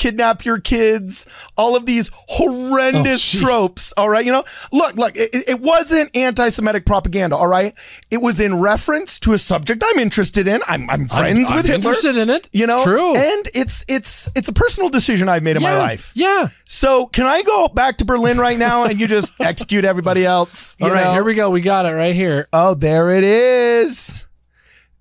kidnap 0.00 0.44
your 0.44 0.58
kids, 0.58 1.26
all 1.56 1.76
of 1.76 1.84
these 1.86 2.10
horrendous 2.14 3.34
Oh, 3.36 3.40
tropes. 3.46 3.92
All 3.96 4.08
right, 4.08 4.24
you 4.24 4.32
know, 4.32 4.44
look, 4.72 4.96
look, 4.96 5.12
it, 5.16 5.30
it 5.48 5.60
wasn't 5.60 6.10
anti-Semitic 6.16 6.86
propaganda. 6.86 7.36
All 7.36 7.46
right, 7.46 7.74
it 8.10 8.22
was 8.22 8.40
in 8.40 8.58
reference 8.60 9.18
to 9.20 9.32
a 9.34 9.38
subject 9.38 9.84
I'm 9.86 9.98
interested 9.98 10.46
in. 10.48 10.62
I'm, 10.66 10.88
I'm 10.88 11.06
friends 11.06 11.50
I'm 11.50 11.56
with 11.56 11.66
Hitler. 11.66 11.76
interested 11.76 12.16
in 12.16 12.30
it. 12.30 12.48
You 12.52 12.66
know, 12.66 12.76
It's 12.78 12.84
true. 12.84 13.16
and 13.16 13.48
it's 13.54 13.84
it's 13.88 14.28
it's 14.34 14.48
a 14.48 14.52
personal 14.52 14.88
decision 14.88 15.28
I've 15.28 15.42
made 15.42 15.56
in 15.56 15.62
my 15.62 15.76
life. 15.76 16.12
Yeah. 16.14 16.48
So 16.64 17.06
can 17.06 17.26
I 17.26 17.42
go 17.42 17.68
back 17.68 17.98
to 17.98 18.04
Berlin 18.04 18.38
right 18.38 18.58
now 18.58 18.84
and 18.84 18.98
you 18.98 19.06
just 19.06 19.32
execute 19.40 19.84
everybody 19.84 20.24
else? 20.24 20.76
All 20.80 20.90
right, 20.90 21.04
know? 21.04 21.12
here 21.12 21.24
we 21.24 21.34
go. 21.34 21.50
We 21.50 21.60
got 21.60 21.84
it 21.86 21.92
right 21.92 22.14
here. 22.14 22.48
Oh, 22.52 22.74
there 22.74 23.10
it 23.10 23.22
is. 23.24 24.26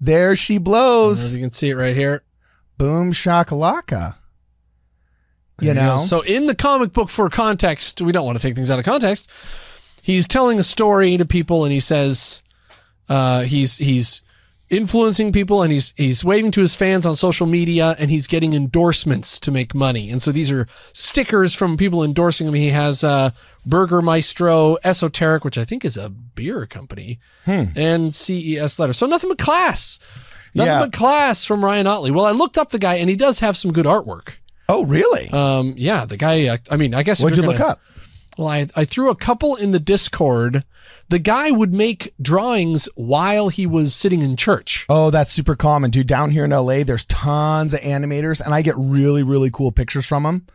There 0.02 0.36
she 0.36 0.56
As 0.56 0.62
blows. 0.62 1.36
you 1.36 1.42
can 1.42 1.52
see 1.52 1.70
it 1.70 1.76
right 1.76 1.96
here. 1.96 2.24
Boom 2.78 3.12
shakalaka. 3.12 4.16
You 5.62 5.74
know? 5.74 5.98
So 5.98 6.22
in 6.22 6.48
the 6.48 6.56
comic 6.56 6.94
book, 6.94 7.10
for 7.10 7.30
context, 7.30 8.02
we 8.02 8.12
don't 8.12 8.26
want 8.26 8.40
to 8.40 8.42
take 8.48 8.56
things 8.56 8.70
out 8.70 8.80
of 8.80 8.86
context. 8.86 9.30
He's 10.02 10.28
telling 10.28 10.60
a 10.60 10.64
story 10.64 11.18
to 11.18 11.26
people, 11.26 11.64
and 11.64 11.72
he 11.74 11.80
says 11.80 12.42
uh, 13.08 13.42
he's 13.44 13.78
he's 13.78 14.22
influencing 14.70 15.32
people, 15.32 15.62
and 15.64 15.72
he's 15.72 15.94
he's 15.98 16.24
waving 16.24 16.52
to 16.52 16.62
his 16.62 16.76
fans 16.76 17.06
on 17.06 17.16
social 17.16 17.48
media, 17.48 17.96
and 18.00 18.10
he's 18.12 18.28
getting 18.28 18.54
endorsements 18.54 19.40
to 19.42 19.52
make 19.52 19.74
money. 19.76 20.10
And 20.10 20.22
so 20.22 20.32
these 20.32 20.52
are 20.52 20.68
stickers 20.94 21.54
from 21.54 21.76
people 21.78 22.04
endorsing 22.04 22.48
him. 22.48 22.54
He 22.54 22.70
has 22.70 23.04
uh, 23.04 23.32
Burger 23.66 24.02
Maestro, 24.02 24.78
Esoteric, 24.84 25.44
which 25.44 25.58
I 25.58 25.66
think 25.66 25.84
is 25.86 25.98
a 25.98 26.10
beer 26.10 26.66
company, 26.66 27.20
Hmm. 27.46 27.64
and 27.76 28.14
CES 28.14 28.80
letter. 28.80 28.94
So 28.94 29.06
nothing 29.06 29.30
but 29.30 29.38
class. 29.40 30.00
Nothing 30.56 30.74
Yeah. 30.74 30.80
but 30.80 30.94
class 30.94 31.46
from 31.46 31.64
Ryan 31.64 31.86
Ottley. 31.86 32.10
Well, 32.10 32.26
I 32.26 32.32
looked 32.32 32.58
up 32.58 32.72
the 32.72 32.80
guy, 32.80 32.96
and 32.96 33.10
he 33.10 33.16
does 33.16 33.40
have 33.40 33.56
some 33.56 33.72
good 33.72 33.86
artwork. 33.86 34.39
Oh, 34.70 34.86
really? 34.86 35.30
Um, 35.30 35.74
yeah, 35.76 36.06
the 36.06 36.16
guy. 36.16 36.54
I, 36.54 36.60
I 36.72 36.78
mean, 36.78 36.94
I 36.94 37.04
guess. 37.04 37.22
What'd 37.22 37.38
you 37.38 37.44
you're 37.44 37.52
look 37.52 37.60
up? 37.62 37.82
Well, 38.38 38.48
I, 38.48 38.68
I 38.74 38.86
threw 38.86 39.10
a 39.10 39.16
couple 39.16 39.58
in 39.58 39.72
the 39.72 39.80
Discord. 39.80 40.64
The 41.10 41.20
guy 41.20 41.52
would 41.52 41.74
make 41.74 42.14
drawings 42.22 42.88
while 42.96 43.50
he 43.50 43.66
was 43.66 43.94
sitting 43.94 44.22
in 44.22 44.38
church. 44.38 44.86
Oh, 44.88 45.10
that's 45.10 45.32
super 45.32 45.56
common, 45.56 45.92
dude. 45.92 46.08
Down 46.08 46.30
here 46.30 46.46
in 46.46 46.52
LA, 46.52 46.84
there's 46.84 47.04
tons 47.04 47.74
of 47.74 47.82
animators, 47.82 48.40
and 48.40 48.54
I 48.54 48.62
get 48.62 48.76
really, 48.78 49.24
really 49.24 49.50
cool 49.52 49.74
pictures 49.74 50.06
from 50.06 50.24
them. 50.24 50.46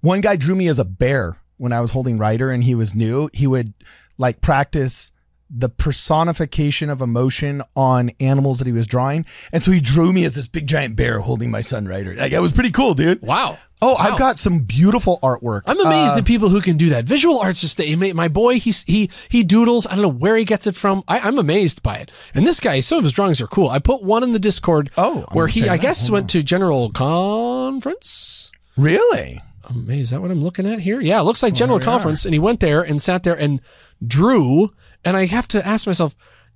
One 0.00 0.20
guy 0.20 0.36
drew 0.36 0.54
me 0.54 0.68
as 0.68 0.78
a 0.78 0.84
bear 0.84 1.38
when 1.56 1.72
I 1.72 1.80
was 1.80 1.92
holding 1.92 2.18
Ryder, 2.18 2.50
and 2.50 2.62
he 2.62 2.74
was 2.74 2.94
new. 2.94 3.30
He 3.32 3.46
would 3.46 3.72
like 4.18 4.40
practice 4.42 5.12
the 5.56 5.68
personification 5.68 6.90
of 6.90 7.00
emotion 7.00 7.62
on 7.76 8.10
animals 8.18 8.58
that 8.58 8.66
he 8.66 8.72
was 8.72 8.86
drawing, 8.86 9.24
and 9.52 9.62
so 9.62 9.70
he 9.70 9.80
drew 9.80 10.12
me 10.12 10.24
as 10.24 10.34
this 10.34 10.46
big 10.48 10.66
giant 10.66 10.96
bear 10.96 11.20
holding 11.20 11.50
my 11.50 11.60
son 11.60 11.86
Ryder. 11.86 12.14
Like 12.16 12.32
it 12.32 12.40
was 12.40 12.52
pretty 12.52 12.70
cool, 12.70 12.94
dude. 12.94 13.22
Wow. 13.22 13.58
Oh, 13.82 13.92
Wow. 13.92 13.96
I've 13.98 14.18
got 14.18 14.38
some 14.38 14.60
beautiful 14.60 15.18
artwork. 15.22 15.62
I'm 15.66 15.78
amazed 15.78 16.14
Uh, 16.14 16.18
at 16.18 16.24
people 16.24 16.48
who 16.48 16.62
can 16.62 16.76
do 16.78 16.88
that. 16.90 17.04
Visual 17.04 17.38
arts 17.38 17.60
just 17.60 17.78
my 18.14 18.28
boy. 18.28 18.58
He's 18.58 18.82
he 18.84 19.10
he 19.28 19.42
doodles. 19.44 19.86
I 19.86 19.90
don't 19.90 20.02
know 20.02 20.08
where 20.08 20.36
he 20.36 20.44
gets 20.44 20.66
it 20.66 20.74
from. 20.74 21.04
I, 21.06 21.18
I'm 21.20 21.38
amazed 21.38 21.82
by 21.82 21.96
it. 21.96 22.10
And 22.34 22.46
this 22.46 22.60
guy, 22.60 22.80
some 22.80 22.98
of 22.98 23.04
his 23.04 23.12
drawings 23.12 23.40
are 23.42 23.46
cool. 23.46 23.68
I 23.68 23.78
put 23.78 24.02
one 24.02 24.22
in 24.22 24.32
the 24.32 24.38
Discord. 24.38 24.90
Oh, 24.96 25.26
where 25.32 25.48
he 25.48 25.68
I 25.68 25.76
guess 25.76 26.08
went 26.10 26.30
to 26.30 26.42
General 26.42 26.90
Conference. 26.92 28.50
really? 28.76 29.40
Um, 29.68 29.88
is 29.90 30.10
that 30.10 30.20
what 30.20 30.30
I'm 30.30 30.42
looking 30.42 30.66
at 30.66 30.80
here? 30.80 31.00
Yeah, 31.00 31.20
it 31.20 31.24
looks 31.24 31.42
like 31.42 31.54
General 31.54 31.80
Conference, 31.80 32.24
and 32.24 32.34
he 32.34 32.38
went 32.38 32.60
there 32.60 32.82
and 32.82 33.00
sat 33.02 33.22
there 33.22 33.38
and 33.38 33.60
drew. 34.06 34.72
And 35.04 35.16
I 35.16 35.26
have 35.26 35.48
to 35.48 35.66
ask 35.66 35.86
myself, 35.86 36.14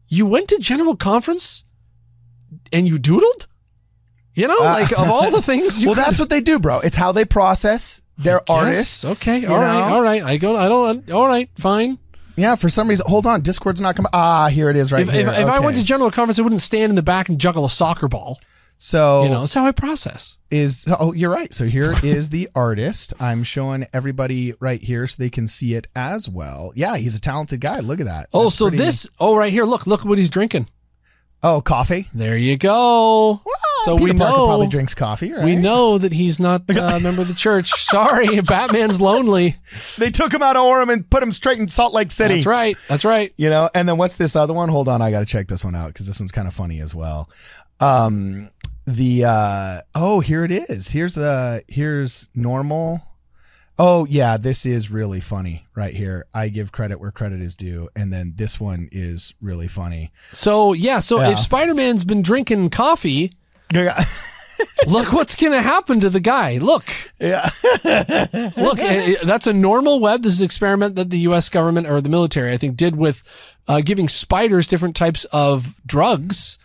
you 0.08 0.26
went 0.26 0.48
to 0.48 0.58
General 0.58 0.96
Conference 0.96 1.64
and 2.72 2.86
you 2.88 2.98
doodled? 2.98 3.46
You 4.34 4.46
know, 4.46 4.56
like 4.60 4.92
of 4.92 5.10
all 5.10 5.30
the 5.30 5.42
things. 5.50 5.82
You 5.82 5.90
Uh, 5.90 5.94
Well, 5.94 6.04
that's 6.06 6.18
what 6.18 6.30
they 6.30 6.40
do, 6.40 6.58
bro. 6.58 6.78
It's 6.80 6.96
how 6.96 7.12
they 7.12 7.24
process 7.24 8.00
their 8.16 8.40
artists. 8.50 9.20
Okay, 9.20 9.44
all 9.46 9.58
right, 9.58 9.88
know? 9.88 9.94
all 9.96 10.02
right. 10.02 10.22
I 10.22 10.36
go. 10.36 10.56
I 10.56 10.68
don't. 10.68 11.10
All 11.10 11.26
right, 11.26 11.50
fine. 11.56 11.98
Yeah, 12.36 12.54
for 12.54 12.68
some 12.68 12.86
reason, 12.88 13.04
hold 13.08 13.26
on. 13.26 13.40
Discord's 13.40 13.80
not 13.80 13.96
coming. 13.96 14.10
Ah, 14.12 14.46
here 14.48 14.70
it 14.70 14.76
is 14.76 14.92
right 14.92 15.02
If, 15.02 15.08
if, 15.08 15.14
here. 15.14 15.28
if 15.28 15.46
I 15.48 15.56
Okay. 15.56 15.64
went 15.64 15.76
to 15.76 15.82
General 15.82 16.12
Conference, 16.12 16.38
I 16.38 16.42
wouldn't 16.42 16.60
stand 16.62 16.90
in 16.90 16.94
the 16.96 17.02
back 17.02 17.28
and 17.28 17.40
juggle 17.40 17.64
a 17.64 17.70
soccer 17.70 18.06
ball. 18.06 18.38
So 18.78 19.24
You 19.24 19.28
know, 19.30 19.40
that's 19.40 19.54
how 19.54 19.66
I 19.66 19.72
process. 19.72 20.38
is 20.50 20.86
oh 21.00 21.12
you're 21.12 21.30
right. 21.30 21.52
So 21.54 21.64
here 21.66 21.94
is 22.02 22.30
the 22.30 22.48
artist. 22.54 23.12
I'm 23.20 23.42
showing 23.42 23.86
everybody 23.92 24.54
right 24.60 24.80
here 24.82 25.06
so 25.06 25.16
they 25.22 25.30
can 25.30 25.46
see 25.48 25.74
it 25.74 25.88
as 25.96 26.28
well. 26.28 26.72
Yeah, 26.76 26.96
he's 26.96 27.14
a 27.16 27.20
talented 27.20 27.60
guy. 27.60 27.80
Look 27.80 28.00
at 28.00 28.06
that. 28.06 28.28
Oh, 28.32 28.44
That's 28.44 28.56
so 28.56 28.68
pretty- 28.68 28.82
this. 28.84 29.08
Oh, 29.18 29.36
right 29.36 29.52
here. 29.52 29.64
Look, 29.64 29.86
look 29.86 30.04
what 30.04 30.18
he's 30.18 30.30
drinking. 30.30 30.66
Oh, 31.40 31.60
coffee. 31.60 32.08
There 32.12 32.36
you 32.36 32.56
go. 32.56 33.40
so 33.84 33.96
Peter 33.96 34.12
we 34.12 34.18
Parker 34.18 34.36
know. 34.36 34.46
probably 34.48 34.66
drinks 34.66 34.92
coffee. 34.96 35.32
Right? 35.32 35.44
We 35.44 35.54
know 35.54 35.96
that 35.96 36.12
he's 36.12 36.40
not 36.40 36.62
uh, 36.68 36.72
a 36.96 37.00
member 37.00 37.22
of 37.22 37.28
the 37.28 37.34
church. 37.34 37.70
Sorry, 37.70 38.40
Batman's 38.42 39.00
lonely. 39.00 39.54
they 39.98 40.10
took 40.10 40.34
him 40.34 40.42
out 40.42 40.56
of 40.56 40.62
Orem 40.62 40.92
and 40.92 41.08
put 41.08 41.22
him 41.22 41.30
straight 41.30 41.58
in 41.60 41.68
Salt 41.68 41.94
Lake 41.94 42.10
City. 42.10 42.34
That's 42.34 42.46
right. 42.46 42.76
That's 42.88 43.04
right. 43.04 43.32
You 43.36 43.50
know, 43.50 43.70
and 43.72 43.88
then 43.88 43.98
what's 43.98 44.16
this 44.16 44.34
other 44.34 44.52
one? 44.52 44.68
Hold 44.68 44.88
on, 44.88 45.00
I 45.00 45.12
got 45.12 45.20
to 45.20 45.26
check 45.26 45.46
this 45.46 45.64
one 45.64 45.76
out 45.76 45.88
because 45.88 46.08
this 46.08 46.18
one's 46.18 46.32
kind 46.32 46.48
of 46.48 46.54
funny 46.54 46.80
as 46.80 46.92
well. 46.92 47.30
Um, 47.78 48.50
the 48.94 49.24
uh, 49.24 49.80
oh, 49.94 50.20
here 50.20 50.44
it 50.44 50.50
is. 50.52 50.88
Here's 50.90 51.14
the 51.14 51.62
here's 51.68 52.28
normal. 52.34 53.02
Oh 53.78 54.06
yeah, 54.06 54.36
this 54.36 54.66
is 54.66 54.90
really 54.90 55.20
funny 55.20 55.66
right 55.76 55.94
here. 55.94 56.26
I 56.34 56.48
give 56.48 56.72
credit 56.72 56.98
where 56.98 57.12
credit 57.12 57.40
is 57.40 57.54
due, 57.54 57.88
and 57.94 58.12
then 58.12 58.32
this 58.36 58.58
one 58.58 58.88
is 58.90 59.34
really 59.40 59.68
funny. 59.68 60.10
So 60.32 60.72
yeah. 60.72 60.98
So 61.00 61.20
Yeah. 61.20 61.30
if 61.30 61.38
Spider 61.38 61.74
Man's 61.74 62.04
been 62.04 62.22
drinking 62.22 62.70
coffee, 62.70 63.34
Yeah, 63.72 64.02
look 64.88 65.12
what's 65.12 65.36
going 65.36 65.52
to 65.52 65.62
happen 65.62 66.00
to 66.00 66.10
the 66.10 66.18
guy. 66.20 66.58
Look. 66.58 66.86
yeah. 67.20 67.48
Look, 68.56 68.78
eh, 68.80 69.12
eh, 69.12 69.14
that's 69.24 69.46
a 69.46 69.52
normal 69.52 70.00
web. 70.00 70.22
This 70.22 70.32
is 70.32 70.40
an 70.40 70.46
experiment 70.46 70.96
that 70.96 71.10
the 71.10 71.18
U.S. 71.20 71.48
government 71.48 71.86
or 71.86 72.00
the 72.00 72.08
military, 72.08 72.52
I 72.52 72.56
think, 72.56 72.76
did 72.76 72.96
with 72.96 73.22
uh, 73.68 73.80
giving 73.82 74.08
spiders 74.08 74.66
different 74.66 74.96
types 74.96 75.24
of 75.26 75.76
drugs. 75.86 76.57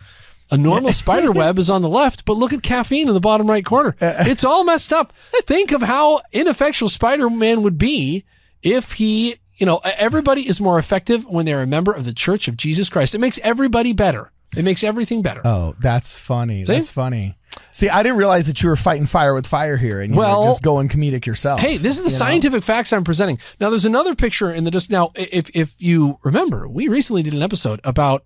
A 0.54 0.56
normal 0.56 0.92
spider 0.92 1.32
web 1.32 1.58
is 1.58 1.68
on 1.68 1.82
the 1.82 1.88
left, 1.88 2.24
but 2.24 2.36
look 2.36 2.52
at 2.52 2.62
caffeine 2.62 3.08
in 3.08 3.14
the 3.14 3.20
bottom 3.20 3.50
right 3.50 3.64
corner. 3.64 3.96
Uh, 4.00 4.04
uh. 4.06 4.24
It's 4.28 4.44
all 4.44 4.64
messed 4.64 4.92
up. 4.92 5.10
Think 5.46 5.72
of 5.72 5.82
how 5.82 6.20
ineffectual 6.32 6.88
Spider-Man 6.88 7.62
would 7.62 7.76
be 7.76 8.24
if 8.62 8.92
he, 8.92 9.34
you 9.56 9.66
know, 9.66 9.80
everybody 9.84 10.48
is 10.48 10.60
more 10.60 10.78
effective 10.78 11.24
when 11.26 11.44
they're 11.44 11.62
a 11.62 11.66
member 11.66 11.92
of 11.92 12.04
the 12.04 12.12
Church 12.12 12.46
of 12.46 12.56
Jesus 12.56 12.88
Christ. 12.88 13.16
It 13.16 13.18
makes 13.18 13.40
everybody 13.42 13.92
better. 13.92 14.30
It 14.56 14.64
makes 14.64 14.84
everything 14.84 15.22
better. 15.22 15.42
Oh, 15.44 15.74
that's 15.80 16.20
funny. 16.20 16.62
That's 16.62 16.92
funny. 16.92 17.36
See, 17.72 17.88
I 17.88 18.04
didn't 18.04 18.18
realize 18.18 18.46
that 18.46 18.62
you 18.62 18.68
were 18.68 18.76
fighting 18.76 19.06
fire 19.06 19.34
with 19.34 19.48
fire 19.48 19.76
here, 19.76 20.00
and 20.00 20.14
you 20.14 20.18
Well- 20.20 20.42
were 20.42 20.50
just 20.50 20.62
going 20.62 20.88
comedic 20.88 21.26
yourself. 21.26 21.58
Hey, 21.60 21.78
this 21.78 21.96
is 21.96 22.04
the 22.04 22.10
you 22.10 22.14
know? 22.14 22.18
scientific 22.18 22.62
facts 22.62 22.92
I'm 22.92 23.02
presenting. 23.02 23.40
Now, 23.60 23.70
there's 23.70 23.84
another 23.84 24.14
picture 24.14 24.52
in 24.52 24.62
the 24.62 24.70
just 24.70 24.88
now. 24.88 25.10
If 25.16 25.50
if 25.52 25.74
you 25.80 26.18
remember, 26.22 26.68
we 26.68 26.86
recently 26.86 27.24
did 27.24 27.34
an 27.34 27.42
episode 27.42 27.80
about 27.82 28.24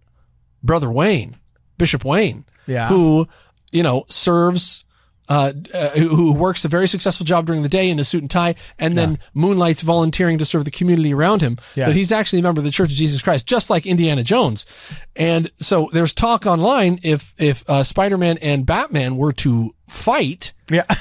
Brother 0.63 0.91
Wayne, 0.91 1.37
Bishop 1.79 2.05
Wayne, 2.05 2.45
Yeah. 2.67 2.89
who 2.89 3.29
you 3.73 3.83
know 3.83 4.05
serves 4.09 4.85
uh, 5.31 5.53
uh, 5.75 5.91
who 5.91 6.09
who 6.09 6.33
works 6.35 6.65
a 6.65 6.69
very 6.69 6.89
successful 6.89 7.25
job 7.27 7.45
during 7.47 7.63
the 7.63 7.69
day 7.69 7.91
in 7.91 7.99
a 7.99 8.05
suit 8.05 8.23
and 8.23 8.31
tie, 8.31 8.55
and 8.79 8.97
then 8.97 9.19
moonlights 9.35 9.83
volunteering 9.83 10.39
to 10.39 10.45
serve 10.47 10.65
the 10.65 10.71
community 10.71 11.13
around 11.13 11.43
him. 11.43 11.59
Yes. 11.75 11.89
But 11.89 11.97
he's 11.97 12.11
actually 12.13 12.39
a 12.39 12.43
member 12.43 12.61
of 12.61 12.65
the 12.65 12.71
Church 12.71 12.91
of 12.91 12.97
Jesus 12.97 13.21
Christ, 13.21 13.47
just 13.47 13.69
like 13.69 13.85
Indiana 13.85 14.23
Jones. 14.25 14.65
And 15.17 15.51
so 15.61 15.91
there's 15.93 16.15
talk 16.15 16.47
online 16.47 16.99
if 17.03 17.35
if 17.37 17.63
uh, 17.69 17.85
Spider-Man 17.85 18.39
and 18.39 18.65
Batman 18.65 19.19
were 19.19 19.33
to 19.35 19.75
fight, 19.87 20.55
Yeah. 20.71 20.85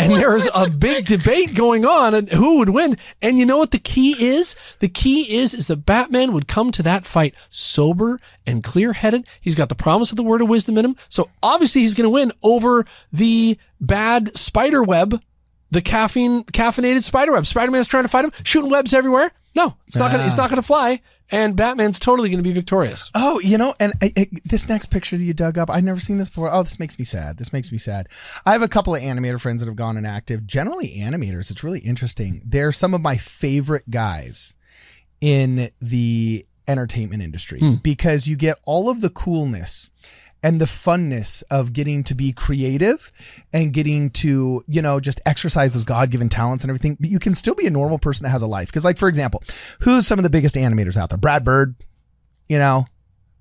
and 0.00 0.12
there's 0.14 0.48
a 0.54 0.70
big 0.70 1.06
debate 1.06 1.54
going 1.54 1.84
on 1.84 2.14
and 2.14 2.30
who 2.30 2.58
would 2.58 2.70
win. 2.70 2.96
And 3.20 3.38
you 3.38 3.46
know 3.46 3.58
what 3.58 3.70
the 3.70 3.78
key 3.78 4.14
is? 4.18 4.54
The 4.80 4.88
key 4.88 5.36
is 5.36 5.54
is 5.54 5.66
that 5.66 5.86
Batman 5.86 6.32
would 6.32 6.48
come 6.48 6.70
to 6.72 6.82
that 6.82 7.06
fight 7.06 7.34
sober 7.50 8.20
and 8.46 8.62
clear-headed. 8.62 9.26
He's 9.40 9.54
got 9.54 9.68
the 9.68 9.74
promise 9.74 10.10
of 10.10 10.16
the 10.16 10.22
word 10.22 10.42
of 10.42 10.48
wisdom 10.48 10.78
in 10.78 10.84
him. 10.84 10.96
So 11.08 11.30
obviously 11.42 11.82
he's 11.82 11.94
going 11.94 12.04
to 12.04 12.10
win 12.10 12.32
over 12.42 12.84
the 13.12 13.58
bad 13.80 14.36
spider 14.36 14.82
web, 14.82 15.22
the 15.70 15.82
caffeine 15.82 16.44
caffeinated 16.44 17.04
spider 17.04 17.32
web. 17.32 17.46
Spider-Man's 17.46 17.86
trying 17.86 18.04
to 18.04 18.08
fight 18.08 18.24
him, 18.24 18.32
shooting 18.42 18.70
webs 18.70 18.94
everywhere. 18.94 19.32
No, 19.54 19.76
it's 19.86 19.96
not 19.96 20.10
to 20.12 20.24
it's 20.24 20.34
ah. 20.34 20.36
not 20.36 20.50
going 20.50 20.62
to 20.62 20.66
fly 20.66 21.00
and 21.30 21.56
Batman's 21.56 21.98
totally 21.98 22.28
going 22.28 22.42
to 22.42 22.48
be 22.48 22.52
victorious. 22.52 23.10
Oh, 23.14 23.40
you 23.40 23.58
know, 23.58 23.74
and 23.78 23.92
I, 24.02 24.12
I, 24.16 24.28
this 24.44 24.68
next 24.68 24.86
picture 24.86 25.16
that 25.16 25.24
you 25.24 25.34
dug 25.34 25.58
up, 25.58 25.70
I've 25.70 25.84
never 25.84 26.00
seen 26.00 26.18
this 26.18 26.28
before. 26.28 26.52
Oh, 26.52 26.62
this 26.62 26.78
makes 26.78 26.98
me 26.98 27.04
sad. 27.04 27.38
This 27.38 27.52
makes 27.52 27.70
me 27.70 27.78
sad. 27.78 28.08
I 28.44 28.52
have 28.52 28.62
a 28.62 28.68
couple 28.68 28.94
of 28.94 29.02
animator 29.02 29.40
friends 29.40 29.60
that 29.60 29.66
have 29.66 29.76
gone 29.76 29.96
inactive. 29.96 30.46
Generally, 30.46 30.96
animators. 30.98 31.50
It's 31.50 31.64
really 31.64 31.80
interesting. 31.80 32.42
They're 32.44 32.72
some 32.72 32.94
of 32.94 33.00
my 33.00 33.16
favorite 33.16 33.90
guys 33.90 34.54
in 35.20 35.70
the 35.80 36.46
entertainment 36.66 37.22
industry 37.22 37.58
hmm. 37.58 37.74
because 37.82 38.26
you 38.26 38.36
get 38.36 38.58
all 38.64 38.88
of 38.88 39.00
the 39.00 39.10
coolness 39.10 39.90
and 40.42 40.60
the 40.60 40.64
funness 40.64 41.42
of 41.50 41.72
getting 41.72 42.02
to 42.04 42.14
be 42.14 42.32
creative 42.32 43.12
and 43.52 43.72
getting 43.72 44.10
to, 44.10 44.62
you 44.66 44.82
know, 44.82 45.00
just 45.00 45.20
exercise 45.26 45.74
those 45.74 45.84
God 45.84 46.10
given 46.10 46.28
talents 46.28 46.64
and 46.64 46.70
everything. 46.70 46.96
But 46.98 47.10
you 47.10 47.18
can 47.18 47.34
still 47.34 47.54
be 47.54 47.66
a 47.66 47.70
normal 47.70 47.98
person 47.98 48.24
that 48.24 48.30
has 48.30 48.42
a 48.42 48.46
life. 48.46 48.68
Because, 48.68 48.84
like, 48.84 48.98
for 48.98 49.08
example, 49.08 49.42
who's 49.80 50.06
some 50.06 50.18
of 50.18 50.22
the 50.22 50.30
biggest 50.30 50.54
animators 50.54 50.96
out 50.96 51.10
there? 51.10 51.18
Brad 51.18 51.44
Bird, 51.44 51.74
you 52.48 52.58
know, 52.58 52.86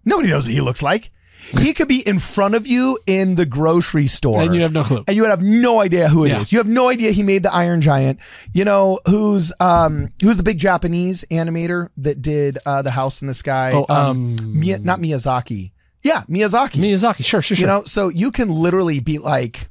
nobody 0.05 0.29
knows 0.29 0.47
what 0.47 0.53
he 0.53 0.61
looks 0.61 0.83
like. 0.83 1.11
He 1.57 1.73
could 1.73 1.87
be 1.87 2.05
in 2.05 2.19
front 2.19 2.53
of 2.53 2.67
you 2.67 2.99
in 3.07 3.35
the 3.35 3.45
grocery 3.45 4.07
store. 4.07 4.41
And 4.41 4.53
you 4.53 4.61
have 4.61 4.73
no 4.73 4.83
clue. 4.83 5.05
And 5.07 5.15
you 5.15 5.23
would 5.23 5.29
have 5.29 5.41
no 5.41 5.79
idea 5.79 6.09
who 6.09 6.25
it 6.25 6.31
is. 6.31 6.51
Yeah. 6.51 6.57
You 6.57 6.59
have 6.59 6.67
no 6.67 6.89
idea 6.89 7.11
he 7.11 7.23
made 7.23 7.43
the 7.43 7.53
Iron 7.53 7.81
Giant. 7.81 8.19
You 8.53 8.65
know, 8.65 8.99
who's 9.05 9.53
um 9.61 10.09
who's 10.21 10.35
the 10.35 10.43
big 10.43 10.59
Japanese 10.59 11.23
animator 11.31 11.89
that 11.97 12.21
did 12.21 12.59
uh 12.65 12.81
the 12.81 12.91
house 12.91 13.21
in 13.21 13.27
the 13.27 13.33
sky? 13.33 13.71
Oh, 13.73 13.85
um, 13.89 14.37
Miya, 14.59 14.79
not 14.79 14.99
Miyazaki. 14.99 15.71
Yeah, 16.03 16.21
Miyazaki. 16.29 16.75
Miyazaki, 16.79 17.25
sure, 17.25 17.41
sure, 17.41 17.55
sure. 17.57 17.61
You 17.61 17.67
know, 17.67 17.83
so 17.85 18.09
you 18.09 18.31
can 18.31 18.49
literally 18.49 18.99
be 18.99 19.17
like 19.19 19.69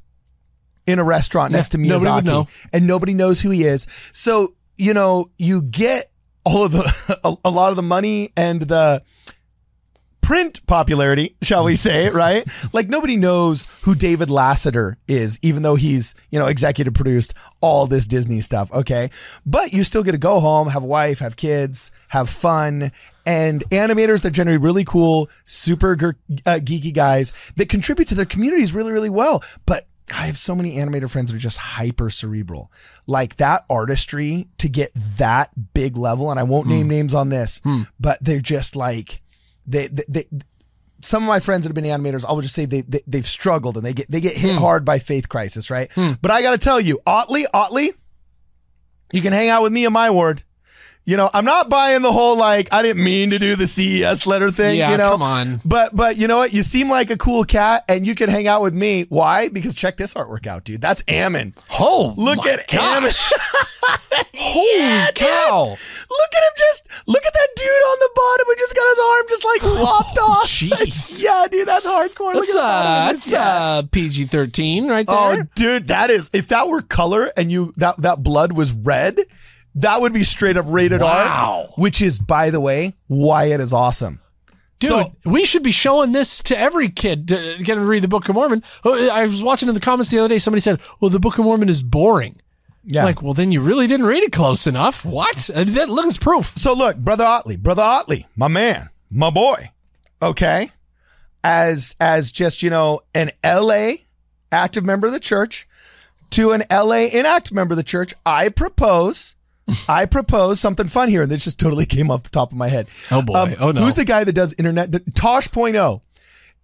in 0.86 0.98
a 0.98 1.04
restaurant 1.04 1.52
next 1.52 1.70
to 1.70 1.78
Yeah, 1.78 1.96
nobody 1.96 2.08
Miyazaki 2.08 2.24
know. 2.24 2.48
and 2.72 2.86
nobody 2.86 3.14
knows 3.14 3.40
who 3.40 3.50
he 3.50 3.64
is. 3.64 3.86
So, 4.12 4.54
you 4.76 4.94
know, 4.94 5.30
you 5.38 5.62
get 5.62 6.10
all 6.44 6.64
of 6.64 6.72
the 6.72 7.18
a, 7.24 7.34
a 7.44 7.50
lot 7.50 7.70
of 7.70 7.76
the 7.76 7.82
money 7.82 8.30
and 8.36 8.62
the 8.62 9.02
print 10.20 10.66
popularity, 10.66 11.36
shall 11.42 11.64
we 11.64 11.74
say, 11.76 12.08
right? 12.10 12.46
like 12.72 12.88
nobody 12.88 13.16
knows 13.16 13.66
who 13.82 13.94
David 13.94 14.28
Lasseter 14.28 14.96
is, 15.06 15.38
even 15.42 15.62
though 15.62 15.74
he's, 15.76 16.14
you 16.30 16.38
know, 16.38 16.46
executive 16.46 16.94
produced 16.94 17.34
all 17.60 17.86
this 17.86 18.06
Disney 18.06 18.40
stuff. 18.40 18.72
Okay. 18.72 19.10
But 19.46 19.72
you 19.72 19.84
still 19.84 20.02
get 20.02 20.12
to 20.12 20.18
go 20.18 20.40
home, 20.40 20.68
have 20.68 20.82
a 20.82 20.86
wife, 20.86 21.18
have 21.20 21.36
kids, 21.36 21.90
have 22.08 22.28
fun. 22.28 22.92
And 23.26 23.62
animators 23.70 24.22
that 24.22 24.30
generate 24.30 24.60
really 24.60 24.84
cool, 24.84 25.28
super 25.44 25.96
ger- 25.96 26.18
uh, 26.46 26.60
geeky 26.62 26.94
guys 26.94 27.32
that 27.56 27.68
contribute 27.68 28.08
to 28.08 28.14
their 28.14 28.24
communities 28.24 28.72
really, 28.74 28.92
really 28.92 29.10
well. 29.10 29.42
But 29.66 29.86
I 30.10 30.26
have 30.26 30.38
so 30.38 30.54
many 30.54 30.76
animator 30.76 31.10
friends 31.10 31.30
that 31.30 31.36
are 31.36 31.40
just 31.40 31.58
hyper 31.58 32.08
cerebral. 32.08 32.72
Like 33.06 33.36
that 33.36 33.64
artistry 33.68 34.48
to 34.58 34.68
get 34.68 34.90
that 34.94 35.50
big 35.74 35.98
level, 35.98 36.30
and 36.30 36.40
I 36.40 36.44
won't 36.44 36.66
name 36.66 36.88
names 36.88 37.12
on 37.12 37.28
this, 37.28 37.60
but 38.00 38.18
they're 38.22 38.40
just 38.40 38.74
like 38.74 39.20
they, 39.68 39.86
they, 39.88 40.04
they 40.08 40.24
some 41.00 41.22
of 41.22 41.28
my 41.28 41.40
friends 41.40 41.64
that 41.64 41.68
have 41.68 41.74
been 41.74 41.84
animators, 41.84 42.24
I 42.28 42.32
will 42.32 42.42
just 42.42 42.54
say 42.54 42.64
they, 42.64 42.80
they 42.82 43.00
they've 43.06 43.26
struggled 43.26 43.76
and 43.76 43.84
they 43.84 43.92
get 43.92 44.10
they 44.10 44.20
get 44.20 44.36
hit 44.36 44.54
hmm. 44.54 44.58
hard 44.58 44.84
by 44.84 44.98
faith 44.98 45.28
crisis, 45.28 45.70
right? 45.70 45.90
Hmm. 45.92 46.12
But 46.20 46.30
I 46.30 46.42
got 46.42 46.52
to 46.52 46.58
tell 46.58 46.80
you, 46.80 47.00
Ottley, 47.06 47.46
Ottley, 47.54 47.92
you 49.12 49.22
can 49.22 49.32
hang 49.32 49.48
out 49.48 49.62
with 49.62 49.72
me 49.72 49.84
in 49.84 49.92
my 49.92 50.10
ward. 50.10 50.42
You 51.04 51.16
know, 51.16 51.30
I'm 51.32 51.46
not 51.46 51.70
buying 51.70 52.02
the 52.02 52.12
whole 52.12 52.36
like 52.36 52.68
I 52.70 52.82
didn't 52.82 53.02
mean 53.02 53.30
to 53.30 53.38
do 53.38 53.56
the 53.56 53.66
CES 53.66 54.26
letter 54.26 54.50
thing. 54.50 54.76
Yeah, 54.76 54.90
you 54.90 54.98
know, 54.98 55.12
come 55.12 55.22
on. 55.22 55.60
But 55.64 55.96
but 55.96 56.18
you 56.18 56.28
know 56.28 56.36
what? 56.36 56.52
You 56.52 56.62
seem 56.62 56.90
like 56.90 57.08
a 57.08 57.16
cool 57.16 57.44
cat, 57.44 57.84
and 57.88 58.06
you 58.06 58.14
can 58.14 58.28
hang 58.28 58.46
out 58.46 58.60
with 58.60 58.74
me. 58.74 59.06
Why? 59.08 59.48
Because 59.48 59.74
check 59.74 59.96
this 59.96 60.12
artwork 60.12 60.46
out, 60.46 60.64
dude. 60.64 60.82
That's 60.82 61.02
Ammon. 61.08 61.54
Oh, 61.80 62.12
Look 62.18 62.44
at 62.44 62.70
Ammon. 62.74 63.12
Holy 64.36 65.12
cow. 65.14 65.68
Look 65.70 66.34
at 66.36 66.42
him 66.42 66.52
just 66.58 66.88
look 67.06 67.24
at 67.24 67.32
that 67.32 67.48
dude 67.56 67.66
on 67.66 67.98
the 68.00 68.10
bottom 68.14 68.46
who 68.46 68.56
just 68.56 68.76
got 68.76 68.87
lopped 69.82 70.18
off. 70.18 70.46
jeez. 70.46 71.22
yeah, 71.22 71.46
dude, 71.50 71.66
that's 71.68 71.86
hardcore. 71.86 72.34
Look 72.34 72.46
That's, 72.46 72.56
at 72.56 72.60
the 72.60 72.64
uh, 72.64 73.06
that's 73.08 73.30
cat. 73.30 73.38
uh, 73.40 73.82
PG 73.90 74.24
13 74.26 74.88
right 74.88 75.06
there. 75.06 75.16
Oh, 75.16 75.42
dude, 75.54 75.88
that 75.88 76.10
is 76.10 76.30
if 76.32 76.48
that 76.48 76.68
were 76.68 76.82
color 76.82 77.30
and 77.36 77.50
you 77.52 77.72
that 77.76 77.96
that 78.02 78.22
blood 78.22 78.52
was 78.52 78.72
red, 78.72 79.18
that 79.76 80.00
would 80.00 80.12
be 80.12 80.24
straight 80.24 80.56
up 80.56 80.66
rated 80.68 81.00
Wow. 81.00 81.66
R. 81.68 81.74
Which 81.76 82.02
is, 82.02 82.18
by 82.18 82.50
the 82.50 82.60
way, 82.60 82.94
why 83.06 83.44
it 83.46 83.60
is 83.60 83.72
awesome. 83.72 84.20
Dude, 84.80 84.90
So- 84.90 85.16
we 85.24 85.44
should 85.44 85.62
be 85.64 85.72
showing 85.72 86.12
this 86.12 86.40
to 86.44 86.58
every 86.58 86.88
kid 86.88 87.28
to 87.28 87.56
get 87.58 87.74
them 87.74 87.78
to 87.78 87.84
read 87.84 88.02
the 88.02 88.08
Book 88.08 88.28
of 88.28 88.34
Mormon. 88.36 88.62
Oh, 88.84 89.10
I 89.10 89.26
was 89.26 89.42
watching 89.42 89.68
in 89.68 89.74
the 89.74 89.80
comments 89.80 90.10
the 90.10 90.18
other 90.20 90.28
day, 90.28 90.38
somebody 90.38 90.60
said, 90.60 90.80
well, 91.00 91.10
the 91.10 91.18
Book 91.18 91.36
of 91.38 91.44
Mormon 91.44 91.68
is 91.68 91.82
boring. 91.82 92.40
Yeah. 92.84 93.04
Like, 93.04 93.20
well, 93.20 93.34
then 93.34 93.50
you 93.52 93.60
really 93.60 93.86
didn't 93.88 94.06
read 94.06 94.22
it 94.22 94.30
close 94.32 94.66
enough. 94.68 95.04
What? 95.04 95.36
That- 95.36 95.88
Look, 95.90 96.06
it's 96.06 96.16
proof. 96.16 96.56
So 96.56 96.74
look, 96.74 96.96
brother 96.96 97.24
Ottley, 97.24 97.56
brother 97.56 97.82
Ottley, 97.82 98.26
my 98.36 98.46
man, 98.48 98.88
my 99.10 99.30
boy. 99.30 99.70
Okay, 100.22 100.70
as 101.44 101.94
as 102.00 102.30
just 102.30 102.62
you 102.62 102.70
know 102.70 103.00
an 103.14 103.30
L.A. 103.42 104.02
active 104.50 104.84
member 104.84 105.06
of 105.06 105.12
the 105.12 105.20
church 105.20 105.68
to 106.30 106.52
an 106.52 106.62
L.A. 106.70 107.10
inactive 107.12 107.54
member 107.54 107.72
of 107.72 107.76
the 107.76 107.82
church, 107.82 108.14
I 108.26 108.48
propose. 108.48 109.34
I 109.88 110.06
propose 110.06 110.58
something 110.60 110.88
fun 110.88 111.10
here, 111.10 111.22
and 111.22 111.30
this 111.30 111.44
just 111.44 111.60
totally 111.60 111.84
came 111.84 112.10
off 112.10 112.22
the 112.22 112.30
top 112.30 112.52
of 112.52 112.58
my 112.58 112.68
head. 112.68 112.88
Oh, 113.10 113.20
boy. 113.20 113.34
Um, 113.34 113.54
oh, 113.60 113.70
no. 113.70 113.82
Who's 113.82 113.96
the 113.96 114.06
guy 114.06 114.24
that 114.24 114.32
does 114.32 114.54
internet? 114.54 115.14
Tosh.0, 115.14 116.00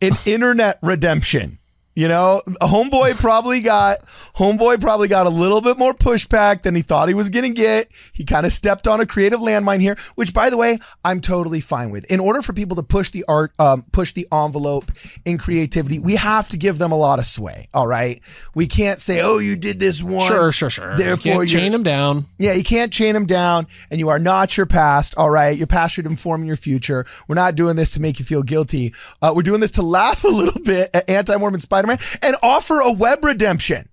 an 0.01 0.13
internet 0.27 0.79
redemption. 0.83 1.59
You 1.95 2.09
know, 2.09 2.43
homeboy 2.61 3.17
probably 3.19 3.61
got 3.61 4.05
homeboy 4.35 4.81
probably 4.81 5.07
got 5.07 5.27
a 5.27 5.31
little 5.31 5.61
bit 5.61 5.79
more 5.79 5.95
pushback 5.95 6.63
than 6.63 6.75
he 6.75 6.83
thought 6.83 7.07
he 7.09 7.15
was 7.15 7.31
going 7.31 7.45
to 7.45 7.55
get. 7.55 7.89
He 8.13 8.25
kind 8.25 8.45
of 8.45 8.53
stepped 8.53 8.89
on 8.89 9.01
a 9.01 9.07
creative 9.07 9.39
landmine 9.39 9.81
here, 9.81 9.97
which 10.17 10.35
by 10.35 10.51
the 10.51 10.57
way, 10.57 10.79
I'm 11.05 11.21
totally 11.21 11.61
fine 11.61 11.91
with. 11.91 12.05
In 12.11 12.19
order 12.19 12.43
for 12.43 12.53
people 12.53 12.75
to 12.77 12.83
push 12.83 13.11
the 13.11 13.25
art 13.29 13.53
um, 13.61 13.83
push 13.93 14.13
the 14.13 14.27
envelope 14.33 14.91
in 15.25 15.39
creativity, 15.39 16.01
we 16.01 16.17
have 16.17 16.49
to 16.49 16.57
give 16.57 16.79
them 16.79 16.91
a 16.91 16.97
lot 16.97 17.21
of 17.21 17.27
sway, 17.27 17.69
all 17.73 17.87
right? 17.87 18.21
We 18.55 18.67
can't 18.67 19.01
say, 19.01 19.21
"Oh, 19.21 19.39
you 19.39 19.55
did 19.55 19.79
this 19.79 20.03
once." 20.03 20.27
Sure, 20.35 20.51
sure, 20.51 20.71
sure. 20.71 20.97
Therefore, 20.97 21.45
you 21.45 21.49
can't 21.49 21.49
chain 21.49 21.73
them 21.73 21.85
down. 21.85 22.27
yeah, 22.39 22.55
you 22.55 22.65
can't 22.65 22.93
chain 22.93 23.15
them 23.15 23.27
down, 23.27 23.69
and 23.91 24.01
you 24.01 24.09
are 24.09 24.19
not 24.19 24.57
your 24.57 24.67
past. 24.67 25.15
All 25.17 25.31
right, 25.31 25.57
your 25.57 25.69
past 25.69 25.95
should 25.95 26.07
inform 26.07 26.45
your 26.45 26.57
future. 26.57 27.07
We're 27.29 27.37
not 27.37 27.55
doing 27.55 27.77
this 27.77 27.91
to 27.91 28.01
make 28.01 28.19
you 28.19 28.25
feel 28.25 28.43
guilty. 28.43 28.93
Uh, 29.23 29.33
we're 29.35 29.43
doing 29.43 29.61
this 29.61 29.71
to 29.73 29.83
laugh 29.83 30.25
a 30.25 30.29
little 30.29 30.61
bit 30.61 30.91
at 30.93 31.09
anti-Mormon 31.09 31.61
Spider-Man 31.87 32.19
and 32.23 32.37
offer 32.43 32.81
a 32.81 32.93
web 32.93 33.25
redemption. 33.25 33.89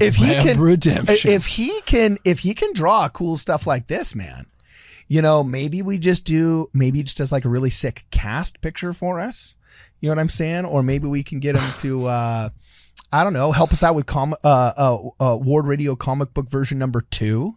If 0.00 0.16
he 0.16 0.26
can, 0.26 0.58
redemption. 0.58 1.30
if 1.30 1.46
he 1.46 1.80
can, 1.82 2.18
if 2.24 2.40
he 2.40 2.54
can 2.54 2.72
draw 2.72 3.08
cool 3.08 3.36
stuff 3.36 3.66
like 3.66 3.86
this, 3.86 4.14
man, 4.14 4.46
you 5.06 5.22
know, 5.22 5.44
maybe 5.44 5.82
we 5.82 5.98
just 5.98 6.24
do, 6.24 6.68
maybe 6.72 6.98
he 6.98 7.04
just 7.04 7.18
does 7.18 7.30
like 7.30 7.44
a 7.44 7.48
really 7.48 7.70
sick 7.70 8.04
cast 8.10 8.60
picture 8.60 8.92
for 8.92 9.20
us. 9.20 9.56
You 10.00 10.08
know 10.08 10.16
what 10.16 10.20
I'm 10.20 10.28
saying? 10.28 10.64
Or 10.64 10.82
maybe 10.82 11.06
we 11.06 11.22
can 11.22 11.38
get 11.38 11.54
him 11.54 11.72
to, 11.76 12.06
uh, 12.06 12.48
I 13.14 13.22
don't 13.24 13.32
know, 13.32 13.52
help 13.52 13.70
us 13.72 13.82
out 13.84 13.94
with 13.94 14.06
com- 14.06 14.34
uh, 14.42 14.72
uh, 14.76 14.98
uh, 15.20 15.36
Ward 15.36 15.66
Radio 15.66 15.94
comic 15.94 16.34
book 16.34 16.48
version 16.48 16.78
number 16.78 17.00
two, 17.00 17.56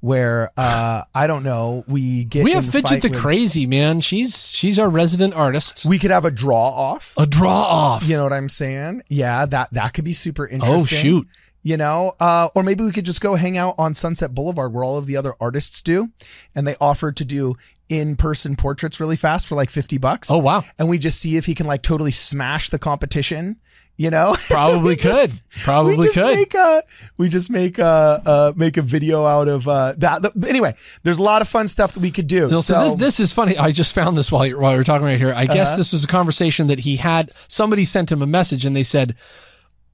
where 0.00 0.50
uh, 0.56 1.02
I 1.14 1.26
don't 1.26 1.42
know, 1.42 1.82
we 1.88 2.24
get 2.24 2.44
We 2.44 2.52
have 2.52 2.66
Fidget 2.66 3.00
the 3.00 3.08
with- 3.08 3.18
Crazy, 3.20 3.64
man. 3.64 4.00
She's 4.02 4.50
she's 4.50 4.78
our 4.78 4.88
resident 4.90 5.32
artist. 5.34 5.84
We 5.86 5.98
could 5.98 6.10
have 6.10 6.24
a 6.26 6.30
draw 6.30 6.68
off. 6.68 7.14
A 7.16 7.24
draw 7.26 7.62
off. 7.62 8.06
You 8.06 8.16
know 8.18 8.24
what 8.24 8.32
I'm 8.34 8.48
saying? 8.50 9.02
Yeah, 9.08 9.46
that 9.46 9.72
that 9.72 9.94
could 9.94 10.04
be 10.04 10.12
super 10.12 10.46
interesting. 10.46 10.98
oh, 10.98 11.02
shoot. 11.02 11.28
You 11.62 11.76
know, 11.76 12.12
uh, 12.20 12.48
or 12.54 12.62
maybe 12.62 12.84
we 12.84 12.92
could 12.92 13.04
just 13.06 13.20
go 13.20 13.34
hang 13.34 13.56
out 13.58 13.74
on 13.78 13.94
Sunset 13.94 14.34
Boulevard 14.34 14.72
where 14.72 14.84
all 14.84 14.96
of 14.98 15.06
the 15.06 15.16
other 15.16 15.34
artists 15.40 15.82
do, 15.82 16.10
and 16.54 16.66
they 16.68 16.76
offer 16.80 17.12
to 17.12 17.24
do 17.24 17.56
in-person 17.88 18.54
portraits 18.56 19.00
really 19.00 19.16
fast 19.16 19.46
for 19.46 19.54
like 19.54 19.70
fifty 19.70 19.96
bucks. 19.98 20.30
Oh, 20.30 20.38
wow. 20.38 20.64
And 20.78 20.88
we 20.88 20.98
just 20.98 21.18
see 21.18 21.36
if 21.36 21.46
he 21.46 21.54
can 21.54 21.66
like 21.66 21.82
totally 21.82 22.12
smash 22.12 22.68
the 22.70 22.78
competition. 22.78 23.56
You 24.00 24.10
know, 24.10 24.36
Probably 24.48 24.94
could. 24.94 25.28
just- 25.28 25.42
Probably 25.64 25.96
we 25.96 26.04
just 26.04 26.16
could. 26.16 26.36
Make 26.36 26.54
a, 26.54 26.82
we 27.16 27.28
just 27.28 27.50
make 27.50 27.78
a, 27.80 28.22
uh, 28.24 28.52
make 28.54 28.76
a 28.76 28.82
video 28.82 29.24
out 29.26 29.48
of 29.48 29.66
uh, 29.66 29.94
that. 29.98 30.24
Anyway, 30.46 30.76
there's 31.02 31.18
a 31.18 31.22
lot 31.22 31.42
of 31.42 31.48
fun 31.48 31.66
stuff 31.66 31.94
that 31.94 32.00
we 32.00 32.12
could 32.12 32.28
do. 32.28 32.42
No, 32.48 32.60
so, 32.60 32.74
so 32.74 32.80
this 32.84 32.94
this 32.94 33.20
is 33.20 33.32
funny. 33.32 33.58
I 33.58 33.72
just 33.72 33.92
found 33.94 34.16
this 34.16 34.30
while 34.30 34.46
you 34.46 34.56
while 34.56 34.70
we 34.72 34.78
were 34.78 34.84
talking 34.84 35.04
right 35.04 35.18
here. 35.18 35.32
I 35.34 35.44
Uh-huh. 35.44 35.54
guess 35.54 35.76
this 35.76 35.92
was 35.92 36.04
a 36.04 36.06
conversation 36.06 36.68
that 36.68 36.78
he 36.80 36.94
had. 36.96 37.32
Somebody 37.48 37.84
sent 37.84 38.12
him 38.12 38.22
a 38.22 38.26
message 38.26 38.64
and 38.64 38.76
they 38.76 38.84
said, 38.84 39.16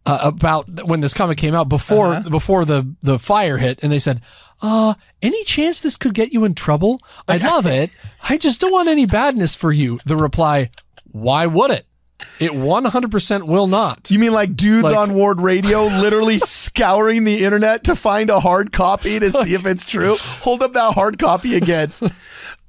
uh, 0.04 0.18
about 0.22 0.84
when 0.86 1.00
this 1.00 1.14
comic 1.14 1.38
came 1.38 1.54
out 1.54 1.70
before 1.70 2.08
Uh-huh. 2.08 2.28
before 2.28 2.66
the 2.66 2.94
the 3.00 3.18
fire 3.18 3.56
hit, 3.56 3.82
and 3.82 3.90
they 3.90 3.98
said, 3.98 4.20
"Uh, 4.60 4.92
any 5.22 5.44
chance 5.44 5.80
this 5.80 5.96
could 5.96 6.12
get 6.12 6.30
you 6.30 6.44
in 6.44 6.54
trouble? 6.54 7.00
I 7.26 7.38
love 7.38 7.64
it. 7.64 7.88
I 8.28 8.36
just 8.36 8.60
don't 8.60 8.70
want 8.72 8.90
any 8.90 9.06
badness 9.06 9.54
for 9.54 9.72
you." 9.72 9.98
The 10.04 10.16
reply, 10.18 10.68
"Why 11.10 11.46
would 11.46 11.70
it? 11.70 11.86
It 12.40 12.53
100% 12.53 13.42
will 13.46 13.66
not." 13.66 14.11
You 14.11 14.18
mean 14.18 14.33
like 14.33 14.57
dudes 14.57 14.85
Like- 14.85 14.96
on 14.96 15.14
Ward 15.14 15.40
Radio 15.40 15.85
literally 16.00 16.38
scouring 16.38 17.24
the 17.24 17.44
internet 17.44 17.85
to 17.85 17.96
find 17.96 18.31
a 18.31 18.40
hard 18.40 18.72
copy 18.72 19.18
to 19.18 19.31
see 19.31 19.55
if 19.55 19.66
it's 19.66 19.85
true? 19.87 20.16
Hold 20.42 20.62
up 20.62 20.72
that 20.74 20.94
hard 20.94 21.18
copy 21.18 21.57
again. 21.57 21.92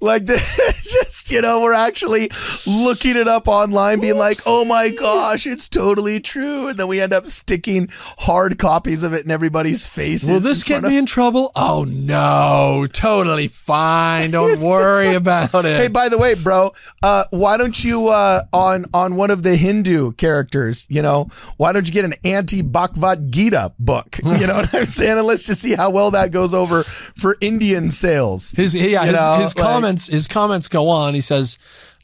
Like 0.01 0.25
just 0.25 1.31
you 1.31 1.41
know, 1.41 1.62
we're 1.62 1.73
actually 1.73 2.29
looking 2.67 3.15
it 3.15 3.27
up 3.27 3.47
online, 3.47 3.99
being 4.01 4.17
like, 4.17 4.38
"Oh 4.45 4.65
my 4.65 4.89
gosh, 4.99 5.47
it's 5.47 5.67
totally 5.67 6.19
true," 6.19 6.67
and 6.67 6.77
then 6.77 6.88
we 6.88 6.99
end 7.01 7.13
up 7.13 7.27
sticking 7.27 7.88
hard 8.19 8.58
copies 8.60 9.03
of 9.03 9.13
it 9.13 9.23
in 9.25 9.31
everybody's 9.31 9.86
faces. 9.86 10.29
Will 10.29 10.39
this 10.41 10.63
get 10.63 10.84
of- 10.84 10.89
me 10.89 10.97
in 10.97 11.05
trouble? 11.05 11.51
Oh 11.55 11.86
no, 11.86 12.86
totally 12.91 13.47
fine. 13.47 14.31
Don't 14.31 14.60
worry 14.62 15.08
like- 15.08 15.17
about 15.17 15.65
it. 15.65 15.79
Hey, 15.79 15.88
by 15.88 16.10
the 16.10 16.17
way, 16.17 16.36
bro, 16.36 16.73
uh, 17.01 17.23
why 17.31 17.58
don't 17.58 17.81
you 17.84 18.10
uh, 18.10 18.41
on 18.53 18.86
on 18.93 19.15
one 19.15 19.31
of 19.31 19.43
the 19.43 19.55
Hindu 19.55 20.12
characters? 20.13 20.86
You 20.89 21.01
know, 21.01 21.29
why 21.58 21.71
don't 21.71 21.88
you 21.88 21.93
get 21.93 22.05
an 22.05 22.13
anti 22.23 22.62
Bhagavad 22.62 23.31
Gita 23.31 23.73
book? 23.79 24.17
You 24.23 24.45
know 24.47 24.55
what 24.55 24.73
I'm 24.75 24.86
saying? 24.86 25.17
And 25.17 25.25
let's 25.27 25.45
just 25.45 25.62
see 25.62 25.73
how 25.73 25.89
well 25.89 26.12
that 26.12 26.31
goes 26.31 26.53
over 26.53 26.84
for 26.84 27.38
Indian 27.41 27.89
sales. 27.89 28.51
His 28.51 28.75
yeah, 28.75 29.05
his, 29.05 29.13
know, 29.13 29.38
his 29.39 29.55
like- 29.55 29.65
comments 29.85 30.07
his 30.07 30.27
comments 30.27 30.67
go 30.67 30.89
on. 30.89 31.13
He 31.13 31.21
says, 31.21 31.57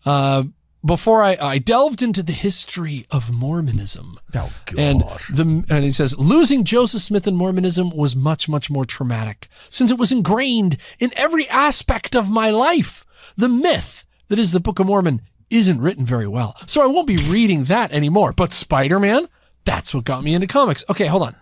uh, 0.06 0.44
"Before 0.86 1.24
I, 1.24 1.38
I 1.42 1.58
delved 1.58 2.02
into 2.02 2.22
the 2.24 2.32
history 2.34 3.06
of 3.10 3.32
Mormonism, 3.32 4.20
Oh, 4.36 4.52
and 4.78 5.02
the 5.30 5.66
and 5.70 5.84
he 5.84 5.92
says 5.92 6.18
losing 6.18 6.64
Joseph 6.64 7.02
Smith 7.02 7.26
and 7.28 7.36
Mormonism 7.38 7.90
was 7.90 8.16
much 8.16 8.48
much 8.48 8.70
more 8.70 8.86
traumatic 8.86 9.48
since 9.70 9.90
it 9.92 9.98
was 9.98 10.12
ingrained 10.12 10.78
in 11.00 11.12
every 11.16 11.50
aspect 11.50 12.16
of 12.16 12.30
my 12.30 12.50
life. 12.52 13.04
The 13.36 13.50
myth 13.50 14.06
that 14.28 14.40
is 14.40 14.52
the 14.52 14.60
Book 14.60 14.80
of 14.80 14.86
Mormon 14.88 15.22
isn't 15.50 15.82
written 15.82 16.06
very 16.06 16.28
well, 16.28 16.56
so 16.68 16.82
I 16.84 16.88
won't 16.88 17.08
be 17.08 17.18
reading 17.18 17.66
that 17.66 17.92
anymore. 17.92 18.32
But 18.34 18.54
Spider 18.54 19.00
Man, 19.00 19.28
that's 19.66 19.94
what 19.94 20.06
got 20.06 20.24
me 20.24 20.34
into 20.34 20.48
comics. 20.48 20.84
Okay, 20.90 21.08
hold 21.08 21.24
on. 21.24 21.36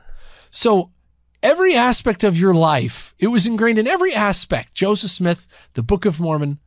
So 0.51 0.91
every 1.43 1.75
aspect 1.75 2.23
of 2.23 2.37
your 2.37 2.53
life, 2.53 3.13
it 3.19 3.27
was 3.27 3.45
ingrained 3.47 3.79
in 3.79 3.87
every 3.87 4.13
aspect. 4.13 4.73
Joseph 4.73 5.11
Smith, 5.11 5.47
the 5.73 5.83
Book 5.83 6.05
of 6.05 6.19
Mormon, 6.19 6.59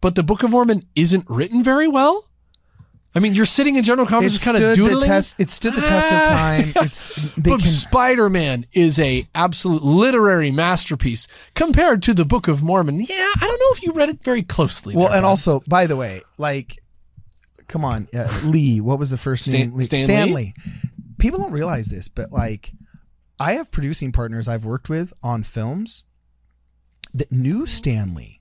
but 0.00 0.14
the 0.14 0.22
Book 0.22 0.42
of 0.42 0.50
Mormon 0.50 0.82
isn't 0.94 1.28
written 1.28 1.62
very 1.62 1.88
well. 1.88 2.28
I 3.16 3.20
mean, 3.20 3.34
you're 3.34 3.46
sitting 3.46 3.76
in 3.76 3.84
general 3.84 4.08
conference, 4.08 4.44
kind 4.44 4.56
of 4.56 4.72
stood 4.72 4.90
the 4.90 5.06
test. 5.06 5.38
It 5.38 5.50
stood 5.50 5.74
the 5.74 5.82
test 5.82 6.12
of 6.12 6.28
time. 6.28 6.72
It's 6.84 7.32
they 7.36 7.50
but 7.50 7.60
can. 7.60 7.68
Spider 7.68 8.28
Man 8.28 8.66
is 8.72 8.98
a 8.98 9.28
absolute 9.36 9.84
literary 9.84 10.50
masterpiece 10.50 11.28
compared 11.54 12.02
to 12.02 12.14
the 12.14 12.24
Book 12.24 12.48
of 12.48 12.60
Mormon. 12.60 12.98
Yeah, 13.00 13.06
I 13.08 13.40
don't 13.40 13.60
know 13.60 13.68
if 13.70 13.82
you 13.84 13.92
read 13.92 14.08
it 14.08 14.24
very 14.24 14.42
closely. 14.42 14.96
Well, 14.96 15.08
there, 15.08 15.18
and 15.18 15.24
also, 15.26 15.62
by 15.68 15.86
the 15.86 15.94
way, 15.94 16.22
like, 16.38 16.82
come 17.68 17.84
on, 17.84 18.08
uh, 18.12 18.40
Lee. 18.44 18.80
What 18.80 18.98
was 18.98 19.10
the 19.10 19.16
first 19.16 19.44
Stan- 19.44 19.60
name? 19.68 19.74
Lee- 19.74 19.84
Stan 19.84 20.00
Lee? 20.00 20.04
Stan 20.06 20.32
Lee. 20.32 20.54
People 21.18 21.38
don't 21.38 21.52
realize 21.52 21.86
this, 21.86 22.08
but 22.08 22.32
like, 22.32 22.72
I 23.38 23.54
have 23.54 23.70
producing 23.70 24.12
partners 24.12 24.48
I've 24.48 24.64
worked 24.64 24.88
with 24.88 25.12
on 25.22 25.42
films 25.42 26.04
that 27.12 27.32
knew 27.32 27.58
mm-hmm. 27.58 27.66
Stan 27.66 28.14
Lee 28.14 28.40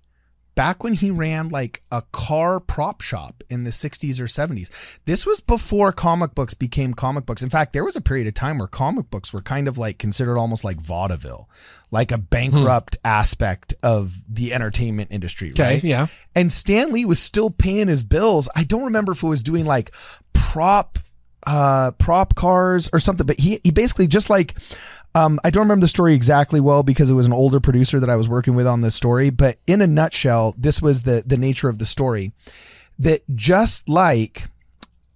back 0.56 0.84
when 0.84 0.93
he 0.93 1.10
ran 1.10 1.49
like 1.49 1.82
a 1.91 2.03
car 2.12 2.60
prop 2.60 3.01
shop 3.01 3.43
in 3.49 3.63
the 3.63 3.71
60s 3.71 4.19
or 4.19 4.25
70s. 4.25 4.69
This 5.06 5.25
was 5.25 5.41
before 5.41 5.91
comic 5.91 6.36
books 6.36 6.53
became 6.53 6.93
comic 6.93 7.25
books. 7.25 7.41
In 7.41 7.49
fact, 7.49 7.73
there 7.73 7.84
was 7.84 7.95
a 7.95 8.01
period 8.01 8.27
of 8.27 8.34
time 8.34 8.60
where 8.60 8.67
comic 8.67 9.10
books 9.10 9.34
were 9.34 9.41
kind 9.41 9.67
of 9.67 9.77
like 9.77 9.97
considered 9.97 10.38
almost 10.38 10.63
like 10.63 10.79
vaudeville, 10.79 11.49
like 11.91 12.12
a 12.12 12.17
bankrupt 12.17 12.95
hmm. 12.95 13.08
aspect 13.08 13.73
of 13.82 14.15
the 14.29 14.53
entertainment 14.53 15.12
industry, 15.12 15.51
Okay, 15.51 15.63
right? 15.75 15.84
yeah. 15.84 16.08
And 16.36 16.51
Stan 16.51 16.91
Lee 16.91 17.06
was 17.06 17.19
still 17.19 17.49
paying 17.49 17.88
his 17.88 18.03
bills. 18.03 18.49
I 18.56 18.63
don't 18.63 18.86
remember 18.86 19.13
if 19.13 19.23
it 19.23 19.27
was 19.27 19.43
doing 19.43 19.65
like 19.65 19.93
prop 20.34 20.99
uh 21.45 21.91
prop 21.91 22.36
cars 22.36 22.89
or 22.93 22.99
something, 22.99 23.25
but 23.25 23.39
he 23.39 23.60
he 23.63 23.71
basically 23.71 24.08
just 24.08 24.29
like 24.29 24.56
um, 25.15 25.39
I 25.43 25.51
don't 25.51 25.63
remember 25.63 25.84
the 25.84 25.89
story 25.89 26.15
exactly 26.15 26.60
well 26.60 26.82
because 26.82 27.10
it 27.10 27.13
was 27.13 27.25
an 27.25 27.34
older 27.34 27.60
producer 27.60 27.99
that 27.99 28.10
I 28.10 28.15
was 28.15 28.27
working 28.27 28.56
with 28.56 28.65
on 28.65 28.82
this 28.82 28.95
story. 28.95 29.29
But 29.29 29.58
in 29.67 29.82
a 29.82 29.88
nutshell, 29.88 30.56
this 30.58 30.82
was 30.82 31.03
the 31.03 31.23
the 31.25 31.38
nature 31.38 31.69
of 31.69 31.77
the 31.77 31.86
story. 31.86 32.32
That 32.99 33.23
just 33.36 33.89
like 33.89 34.47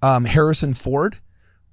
um, 0.02 0.26
Harrison 0.26 0.74
Ford 0.74 1.18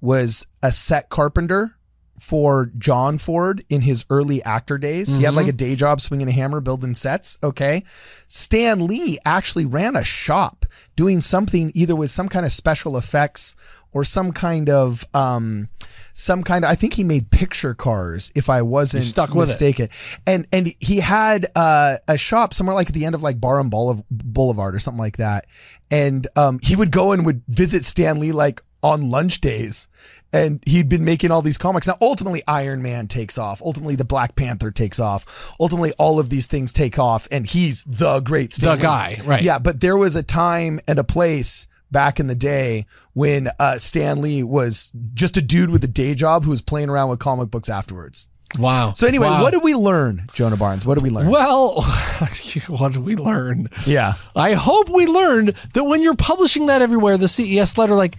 was 0.01 0.45
a 0.61 0.71
set 0.71 1.09
carpenter 1.09 1.75
for 2.19 2.71
John 2.77 3.17
Ford 3.17 3.63
in 3.69 3.81
his 3.81 4.05
early 4.09 4.41
actor 4.43 4.77
days. 4.77 5.17
He 5.17 5.23
had 5.23 5.35
like 5.35 5.47
a 5.47 5.51
day 5.51 5.75
job 5.75 5.99
swinging 5.99 6.27
a 6.27 6.31
hammer, 6.31 6.61
building 6.61 6.95
sets. 6.95 7.37
Okay. 7.43 7.83
Stan 8.27 8.87
Lee 8.87 9.19
actually 9.25 9.65
ran 9.65 9.95
a 9.95 10.03
shop 10.03 10.65
doing 10.95 11.21
something 11.21 11.71
either 11.75 11.95
with 11.95 12.09
some 12.09 12.29
kind 12.29 12.45
of 12.45 12.51
special 12.51 12.97
effects 12.97 13.55
or 13.95 14.03
some 14.03 14.31
kind 14.31 14.69
of, 14.69 15.05
um, 15.13 15.69
some 16.13 16.43
kind 16.43 16.65
of, 16.65 16.69
I 16.69 16.75
think 16.75 16.93
he 16.93 17.03
made 17.03 17.31
picture 17.31 17.73
cars 17.73 18.31
if 18.35 18.49
I 18.49 18.61
wasn't 18.61 19.05
stuck 19.05 19.33
with 19.33 19.49
it. 19.49 19.53
mistaken. 19.53 19.89
And, 20.27 20.45
and 20.51 20.73
he 20.79 20.99
had, 20.99 21.47
uh, 21.55 21.95
a 22.07 22.17
shop 22.17 22.53
somewhere 22.53 22.75
like 22.75 22.89
at 22.89 22.93
the 22.93 23.05
end 23.05 23.15
of 23.15 23.23
like 23.23 23.39
Barham 23.39 23.69
Boulevard 23.69 24.75
or 24.75 24.79
something 24.79 24.99
like 24.99 25.17
that. 25.17 25.45
And, 25.89 26.27
um, 26.35 26.59
he 26.61 26.75
would 26.75 26.91
go 26.91 27.13
and 27.13 27.25
would 27.25 27.41
visit 27.47 27.85
Stan 27.85 28.19
Lee 28.19 28.33
like 28.33 28.61
on 28.83 29.09
lunch 29.09 29.41
days 29.41 29.87
and 30.33 30.61
he'd 30.67 30.89
been 30.89 31.05
making 31.05 31.31
all 31.31 31.41
these 31.41 31.57
comics. 31.57 31.87
Now, 31.87 31.95
ultimately, 32.01 32.43
Iron 32.47 32.81
Man 32.81 33.07
takes 33.07 33.37
off. 33.37 33.61
Ultimately, 33.61 33.95
the 33.95 34.03
Black 34.03 34.35
Panther 34.35 34.69
takes 34.69 34.99
off. 34.99 35.55
Ultimately, 35.61 35.93
all 35.97 36.19
of 36.19 36.29
these 36.29 36.45
things 36.45 36.73
take 36.73 36.99
off, 36.99 37.25
and 37.31 37.47
he's 37.47 37.83
the 37.85 38.19
great 38.19 38.53
Stan 38.53 38.77
The 38.77 38.81
guy, 38.83 39.17
right. 39.23 39.41
Yeah, 39.41 39.59
but 39.59 39.79
there 39.79 39.95
was 39.95 40.17
a 40.17 40.23
time 40.23 40.81
and 40.89 40.99
a 40.99 41.05
place 41.05 41.67
back 41.91 42.19
in 42.19 42.27
the 42.27 42.35
day 42.35 42.85
when 43.13 43.49
uh, 43.59 43.77
Stan 43.77 44.21
Lee 44.21 44.43
was 44.43 44.91
just 45.13 45.37
a 45.37 45.41
dude 45.41 45.69
with 45.69 45.83
a 45.83 45.87
day 45.87 46.15
job 46.15 46.43
who 46.43 46.49
was 46.49 46.61
playing 46.61 46.89
around 46.89 47.09
with 47.09 47.19
comic 47.19 47.49
books 47.51 47.69
afterwards. 47.69 48.27
Wow. 48.59 48.93
So 48.93 49.05
anyway, 49.07 49.27
Wow. 49.27 49.41
what 49.41 49.51
did 49.51 49.63
we 49.63 49.75
learn, 49.75 50.27
Jonah 50.33 50.55
Barnes? 50.55 50.85
What 50.85 50.93
did 50.95 51.03
we 51.03 51.09
learn? 51.09 51.29
Well, 51.29 51.81
what 52.67 52.93
did 52.93 53.03
we 53.03 53.15
learn? 53.15 53.69
yeah. 53.85 54.13
I 54.35 54.53
hope 54.53 54.89
we 54.89 55.05
learned 55.07 55.55
that 55.73 55.83
when 55.83 56.01
you're 56.01 56.15
publishing 56.15 56.67
that 56.67 56.81
everywhere, 56.81 57.17
the 57.17 57.27
CES 57.27 57.77
letter, 57.77 57.95
like, 57.95 58.17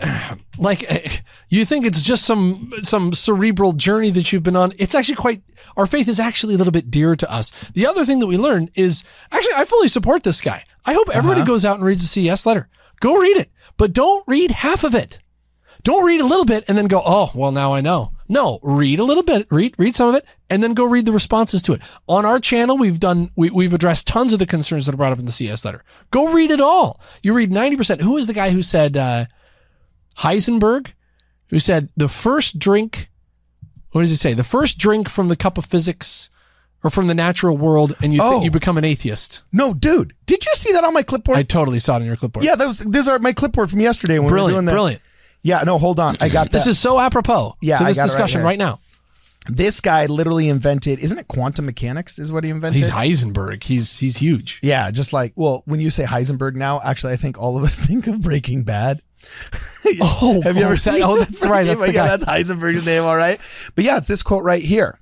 like 0.58 0.84
eh, 0.90 1.08
you 1.48 1.64
think 1.64 1.86
it's 1.86 2.02
just 2.02 2.24
some 2.24 2.72
some 2.82 3.12
cerebral 3.12 3.72
journey 3.72 4.10
that 4.10 4.32
you've 4.32 4.42
been 4.44 4.56
on. 4.56 4.72
It's 4.78 4.94
actually 4.94 5.16
quite. 5.16 5.42
Our 5.76 5.86
faith 5.86 6.08
is 6.08 6.18
actually 6.20 6.54
a 6.54 6.58
little 6.58 6.72
bit 6.72 6.90
dear 6.90 7.14
to 7.16 7.32
us. 7.32 7.50
The 7.72 7.86
other 7.86 8.04
thing 8.04 8.18
that 8.20 8.26
we 8.26 8.36
learned 8.36 8.70
is 8.74 9.02
actually 9.32 9.54
I 9.56 9.64
fully 9.64 9.88
support 9.88 10.22
this 10.24 10.40
guy. 10.40 10.64
I 10.84 10.92
hope 10.92 11.08
everybody 11.12 11.44
goes 11.44 11.64
out 11.64 11.76
and 11.76 11.84
reads 11.84 12.02
the 12.02 12.08
CES 12.28 12.46
letter. 12.46 12.68
Go 13.00 13.16
read 13.16 13.36
it, 13.36 13.50
but 13.76 13.92
don't 13.92 14.24
read 14.26 14.50
half 14.50 14.84
of 14.84 14.94
it. 14.94 15.20
Don't 15.82 16.04
read 16.04 16.20
a 16.20 16.26
little 16.26 16.44
bit 16.44 16.64
and 16.68 16.76
then 16.76 16.86
go, 16.86 17.00
oh, 17.04 17.30
well, 17.34 17.52
now 17.52 17.72
I 17.72 17.80
know. 17.80 18.12
No, 18.28 18.58
read 18.62 18.98
a 18.98 19.04
little 19.04 19.22
bit, 19.22 19.46
read, 19.50 19.74
read 19.78 19.94
some 19.94 20.10
of 20.10 20.14
it, 20.16 20.26
and 20.50 20.62
then 20.62 20.74
go 20.74 20.84
read 20.84 21.06
the 21.06 21.12
responses 21.12 21.62
to 21.62 21.72
it. 21.72 21.80
On 22.06 22.26
our 22.26 22.38
channel, 22.38 22.76
we've 22.76 23.00
done, 23.00 23.30
we, 23.36 23.48
we've 23.48 23.72
addressed 23.72 24.06
tons 24.06 24.32
of 24.32 24.38
the 24.38 24.46
concerns 24.46 24.84
that 24.84 24.94
are 24.94 24.98
brought 24.98 25.12
up 25.12 25.18
in 25.18 25.24
the 25.24 25.32
CES 25.32 25.64
letter. 25.64 25.82
Go 26.10 26.32
read 26.32 26.50
it 26.50 26.60
all. 26.60 27.00
You 27.22 27.32
read 27.32 27.50
90%. 27.50 28.02
Who 28.02 28.16
is 28.18 28.26
the 28.26 28.34
guy 28.34 28.50
who 28.50 28.60
said, 28.60 28.96
uh, 28.96 29.26
Heisenberg, 30.18 30.92
who 31.48 31.58
said 31.58 31.88
the 31.96 32.08
first 32.08 32.58
drink, 32.58 33.08
what 33.92 34.02
does 34.02 34.10
he 34.10 34.16
say? 34.16 34.34
The 34.34 34.44
first 34.44 34.76
drink 34.76 35.08
from 35.08 35.28
the 35.28 35.36
cup 35.36 35.56
of 35.56 35.64
physics 35.64 36.28
or 36.84 36.90
from 36.90 37.06
the 37.08 37.14
natural 37.14 37.56
world 37.56 37.96
and 38.02 38.14
you 38.14 38.20
Oh. 38.22 38.30
think 38.30 38.44
you 38.44 38.50
oh. 38.50 38.52
become 38.52 38.78
an 38.78 38.84
atheist. 38.84 39.42
No, 39.52 39.74
dude, 39.74 40.14
did 40.26 40.44
you 40.46 40.52
see 40.54 40.72
that 40.72 40.84
on 40.84 40.94
my 40.94 41.02
clipboard? 41.02 41.38
I 41.38 41.42
totally 41.42 41.78
saw 41.78 41.94
it 41.96 42.00
on 42.00 42.06
your 42.06 42.16
clipboard. 42.16 42.44
yeah, 42.44 42.54
that 42.54 42.66
was 42.66 42.78
those 42.80 43.08
are 43.08 43.18
my 43.18 43.32
clipboard 43.32 43.70
from 43.70 43.80
yesterday 43.80 44.18
when 44.18 44.32
we 44.32 44.40
were 44.40 44.48
doing 44.50 44.64
that. 44.66 44.72
brilliant. 44.72 45.02
Yeah, 45.42 45.62
no, 45.64 45.78
hold 45.78 46.00
on, 46.00 46.16
I 46.20 46.28
got 46.28 46.46
that. 46.46 46.52
This 46.52 46.66
is 46.66 46.78
so 46.78 46.98
apropos 47.00 47.56
Yeah, 47.60 47.76
to 47.78 47.84
this 47.84 47.96
it 47.96 48.00
right 48.00 48.06
discussion 48.06 48.42
right 48.42 48.58
now. 48.58 48.80
this 49.48 49.80
guy 49.80 50.06
literally 50.06 50.48
invented. 50.48 50.98
Isn't 50.98 51.16
it 51.18 51.26
quantum 51.28 51.64
mechanics? 51.66 52.18
Is 52.18 52.32
what 52.32 52.44
he 52.44 52.50
invented. 52.50 52.76
He's 52.76 52.90
Heisenberg. 52.90 53.62
He's 53.64 53.98
he's 53.98 54.16
huge. 54.18 54.58
Yeah, 54.62 54.90
just 54.90 55.12
like 55.12 55.32
well, 55.36 55.62
when 55.64 55.80
you 55.80 55.90
say 55.90 56.04
Heisenberg 56.04 56.54
now, 56.54 56.80
actually, 56.84 57.12
I 57.12 57.16
think 57.16 57.38
all 57.38 57.56
of 57.56 57.62
us 57.64 57.78
think 57.86 58.06
of 58.08 58.20
Breaking 58.20 58.62
Bad. 58.64 59.00
Oh, 60.00 60.40
Have 60.44 60.56
you 60.56 60.62
oh, 60.62 60.66
ever 60.66 60.74
that- 60.74 60.76
seen? 60.78 61.02
Oh, 61.02 61.18
that's 61.18 61.46
right. 61.46 61.66
That's 61.66 61.80
the 61.84 61.92
guy. 61.92 62.06
that's 62.08 62.24
Heisenberg's 62.24 62.84
name. 62.84 63.04
All 63.04 63.16
right, 63.16 63.40
but 63.74 63.84
yeah, 63.84 63.96
it's 63.96 64.06
this 64.08 64.22
quote 64.22 64.44
right 64.44 64.62
here: 64.62 64.98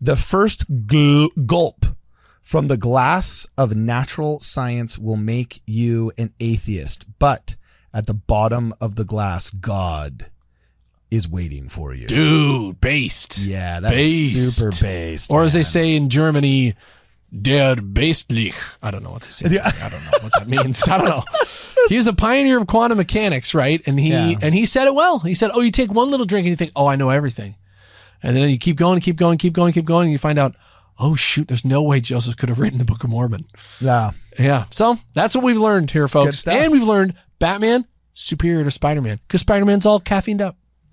"The 0.00 0.16
first 0.16 0.70
gl- 0.86 1.46
gulp 1.46 1.84
from 2.42 2.68
the 2.68 2.76
glass 2.76 3.46
of 3.56 3.74
natural 3.74 4.40
science 4.40 4.98
will 4.98 5.16
make 5.16 5.60
you 5.66 6.12
an 6.18 6.32
atheist, 6.40 7.04
but 7.18 7.56
at 7.92 8.06
the 8.06 8.14
bottom 8.14 8.72
of 8.80 8.94
the 8.96 9.04
glass, 9.04 9.50
God 9.50 10.26
is 11.10 11.28
waiting 11.28 11.68
for 11.68 11.94
you." 11.94 12.06
Dude, 12.06 12.80
based. 12.80 13.38
Yeah, 13.38 13.80
that's 13.80 13.94
Based. 13.94 14.56
super 14.58 14.70
based. 14.86 15.32
Or 15.32 15.42
as 15.42 15.52
they 15.52 15.62
say 15.62 15.94
in 15.96 16.08
Germany, 16.10 16.74
der 17.42 17.76
Bestlich. 17.76 18.54
I 18.82 18.90
don't 18.90 19.02
know 19.02 19.10
what 19.10 19.22
they 19.22 19.30
say. 19.30 19.48
Yeah. 19.50 19.66
I 19.66 19.88
don't 19.90 20.04
know 20.04 20.18
what 20.22 20.32
that 20.38 20.48
means. 20.48 20.86
I 20.88 20.98
don't 20.98 21.08
know. 21.08 21.24
He 21.88 21.96
was 21.96 22.06
a 22.06 22.12
pioneer 22.12 22.58
of 22.58 22.66
quantum 22.66 22.98
mechanics, 22.98 23.54
right? 23.54 23.80
And 23.86 23.98
he 24.00 24.10
Yeah. 24.10 24.34
and 24.42 24.54
he 24.54 24.66
said 24.66 24.86
it 24.88 24.94
well. 24.94 25.20
He 25.20 25.32
said, 25.34 25.50
"Oh, 25.54 25.60
you 25.60 25.70
take 25.70 25.90
one 25.92 26.10
little 26.10 26.26
drink 26.26 26.44
and 26.44 26.50
you 26.50 26.56
think, 26.56 26.72
oh, 26.76 26.86
I 26.86 26.96
know 26.96 27.08
everything," 27.10 27.54
and 28.22 28.36
then 28.36 28.48
you 28.48 28.58
keep 28.58 28.76
going, 28.76 29.00
keep 29.00 29.16
going, 29.16 29.38
keep 29.38 29.52
going, 29.52 29.72
keep 29.72 29.84
going, 29.84 30.04
and 30.04 30.12
you 30.12 30.18
find 30.18 30.38
out, 30.38 30.54
oh 30.98 31.14
shoot, 31.14 31.48
there's 31.48 31.64
no 31.64 31.82
way 31.82 32.00
Joseph 32.00 32.36
could 32.36 32.48
have 32.48 32.58
written 32.58 32.78
the 32.78 32.84
Book 32.84 33.04
of 33.04 33.10
Mormon. 33.10 33.44
Yeah. 33.80 34.10
Yeah. 34.38 34.64
So 34.70 34.98
that's 35.14 35.34
what 35.34 35.44
we've 35.44 35.58
learned 35.58 35.90
here, 35.90 36.08
folks. 36.08 36.42
And 36.62 36.72
we've 36.72 36.82
learned 36.82 37.14
Batman 37.38 37.86
superior 38.14 38.64
to 38.64 38.70
Spider 38.70 39.00
Man 39.00 39.20
because 39.26 39.40
Spider 39.42 39.64
Man's 39.64 39.86
all 39.86 40.00
caffeined 40.00 40.40
up. 40.40 40.56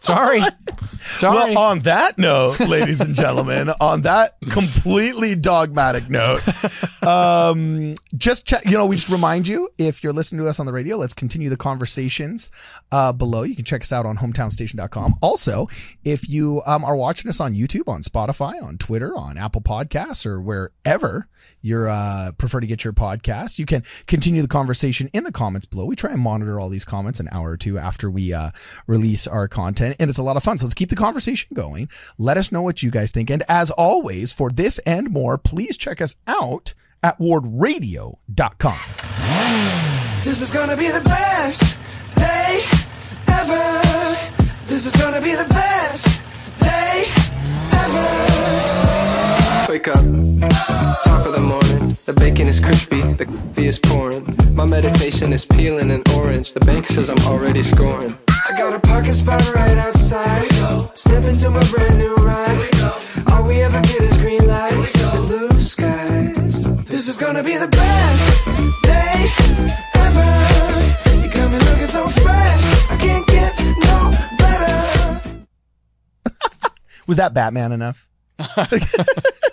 Sorry. 0.00 0.42
Sorry. 1.00 1.54
Well, 1.54 1.58
on 1.58 1.80
that 1.80 2.18
note, 2.18 2.58
ladies 2.60 3.00
and 3.00 3.14
gentlemen, 3.14 3.70
on 3.80 4.02
that 4.02 4.36
completely 4.48 5.34
dogmatic 5.34 6.08
note, 6.08 6.42
um, 7.02 7.94
just 8.16 8.46
check, 8.46 8.64
you 8.64 8.72
know, 8.72 8.86
we 8.86 8.96
just 8.96 9.10
remind 9.10 9.46
you 9.46 9.68
if 9.78 10.02
you're 10.02 10.12
listening 10.12 10.40
to 10.40 10.48
us 10.48 10.58
on 10.58 10.66
the 10.66 10.72
radio, 10.72 10.96
let's 10.96 11.14
continue 11.14 11.48
the 11.50 11.56
conversations 11.56 12.50
uh, 12.92 13.12
below. 13.12 13.42
You 13.42 13.54
can 13.54 13.64
check 13.64 13.82
us 13.82 13.92
out 13.92 14.06
on 14.06 14.16
hometownstation.com. 14.16 15.14
Also, 15.20 15.68
if 16.04 16.28
you 16.28 16.62
um, 16.64 16.84
are 16.84 16.96
watching 16.96 17.28
us 17.28 17.40
on 17.40 17.54
YouTube, 17.54 17.88
on 17.88 18.02
Spotify, 18.02 18.62
on 18.62 18.78
Twitter, 18.78 19.14
on 19.16 19.36
Apple 19.36 19.60
Podcasts, 19.60 20.24
or 20.24 20.40
wherever 20.40 21.28
you 21.62 21.86
uh, 21.86 22.32
prefer 22.32 22.60
to 22.60 22.66
get 22.66 22.84
your 22.84 22.92
podcast, 22.92 23.58
you 23.58 23.66
can 23.66 23.82
continue 24.06 24.42
the 24.42 24.48
conversation 24.48 25.08
in 25.12 25.24
the 25.24 25.32
comments 25.32 25.66
below. 25.66 25.84
We 25.84 25.96
try 25.96 26.12
and 26.12 26.20
monitor 26.20 26.60
all 26.60 26.68
these 26.68 26.84
comments 26.84 27.20
an 27.20 27.28
hour 27.32 27.50
or 27.50 27.56
two 27.56 27.78
after 27.78 28.10
we 28.10 28.32
uh, 28.32 28.50
release 28.86 29.26
our 29.26 29.48
content, 29.48 29.96
and 29.98 30.08
it's 30.08 30.18
a 30.18 30.22
lot 30.22 30.36
of 30.36 30.42
fun. 30.42 30.58
So 30.58 30.66
let's 30.66 30.74
keep 30.74 30.90
the 30.90 30.96
conversation 30.96 31.50
going. 31.54 31.88
Let 32.18 32.36
us 32.36 32.50
know 32.52 32.62
what 32.62 32.82
you 32.82 32.90
guys 32.90 33.10
think. 33.10 33.30
And 33.30 33.42
as 33.48 33.70
always, 33.70 34.32
for 34.32 34.50
this 34.50 34.78
and 34.80 35.10
more, 35.10 35.38
please 35.38 35.76
check 35.76 36.00
us 36.00 36.14
out 36.26 36.74
at 37.02 37.18
wardradio.com. 37.18 38.78
This 40.24 40.42
is 40.42 40.50
gonna 40.50 40.76
be 40.76 40.88
the 40.88 41.02
best 41.02 41.78
day 42.16 42.60
ever. 43.28 43.80
This 44.66 44.86
is 44.86 44.94
gonna 44.94 45.20
be 45.20 45.34
the 45.34 45.48
best 45.48 46.22
day 46.60 47.04
ever. 47.72 48.89
Wake 49.70 49.86
up, 49.86 50.02
top 51.04 51.26
of 51.26 51.32
the 51.32 51.40
morning. 51.40 51.96
The 52.04 52.12
bacon 52.12 52.48
is 52.48 52.58
crispy, 52.58 53.02
the 53.02 53.24
coffee 53.24 53.68
is 53.68 53.78
pouring. 53.78 54.36
My 54.52 54.64
meditation 54.66 55.32
is 55.32 55.44
peeling 55.44 55.92
an 55.92 56.02
orange. 56.16 56.54
The 56.54 56.58
bank 56.58 56.88
says 56.88 57.08
I'm 57.08 57.24
already 57.32 57.62
scoring. 57.62 58.18
I 58.28 58.58
got 58.58 58.74
a 58.74 58.80
parking 58.80 59.12
spot 59.12 59.54
right 59.54 59.78
outside. 59.78 60.50
Step 60.98 61.22
into 61.22 61.50
my 61.50 61.62
brand 61.70 61.98
new 61.98 62.12
ride. 62.16 62.68
All 63.30 63.46
we 63.46 63.60
ever 63.62 63.80
get 63.82 64.00
is 64.00 64.16
green 64.16 64.44
lights 64.44 65.04
and 65.04 65.22
blue 65.28 65.52
skies. 65.52 66.64
This 66.86 67.06
is 67.06 67.16
gonna 67.16 67.44
be 67.44 67.56
the 67.56 67.68
best 67.68 68.44
day 68.82 69.30
ever. 70.02 71.22
You 71.22 71.30
got 71.32 71.52
me 71.52 71.58
looking 71.58 71.86
so 71.86 72.08
fresh. 72.08 72.90
I 72.90 72.96
can't 72.98 73.26
get 73.28 73.56
no 73.86 74.10
better. 74.36 75.46
Was 77.06 77.18
that 77.18 77.34
Batman 77.34 77.70
enough? 77.70 78.08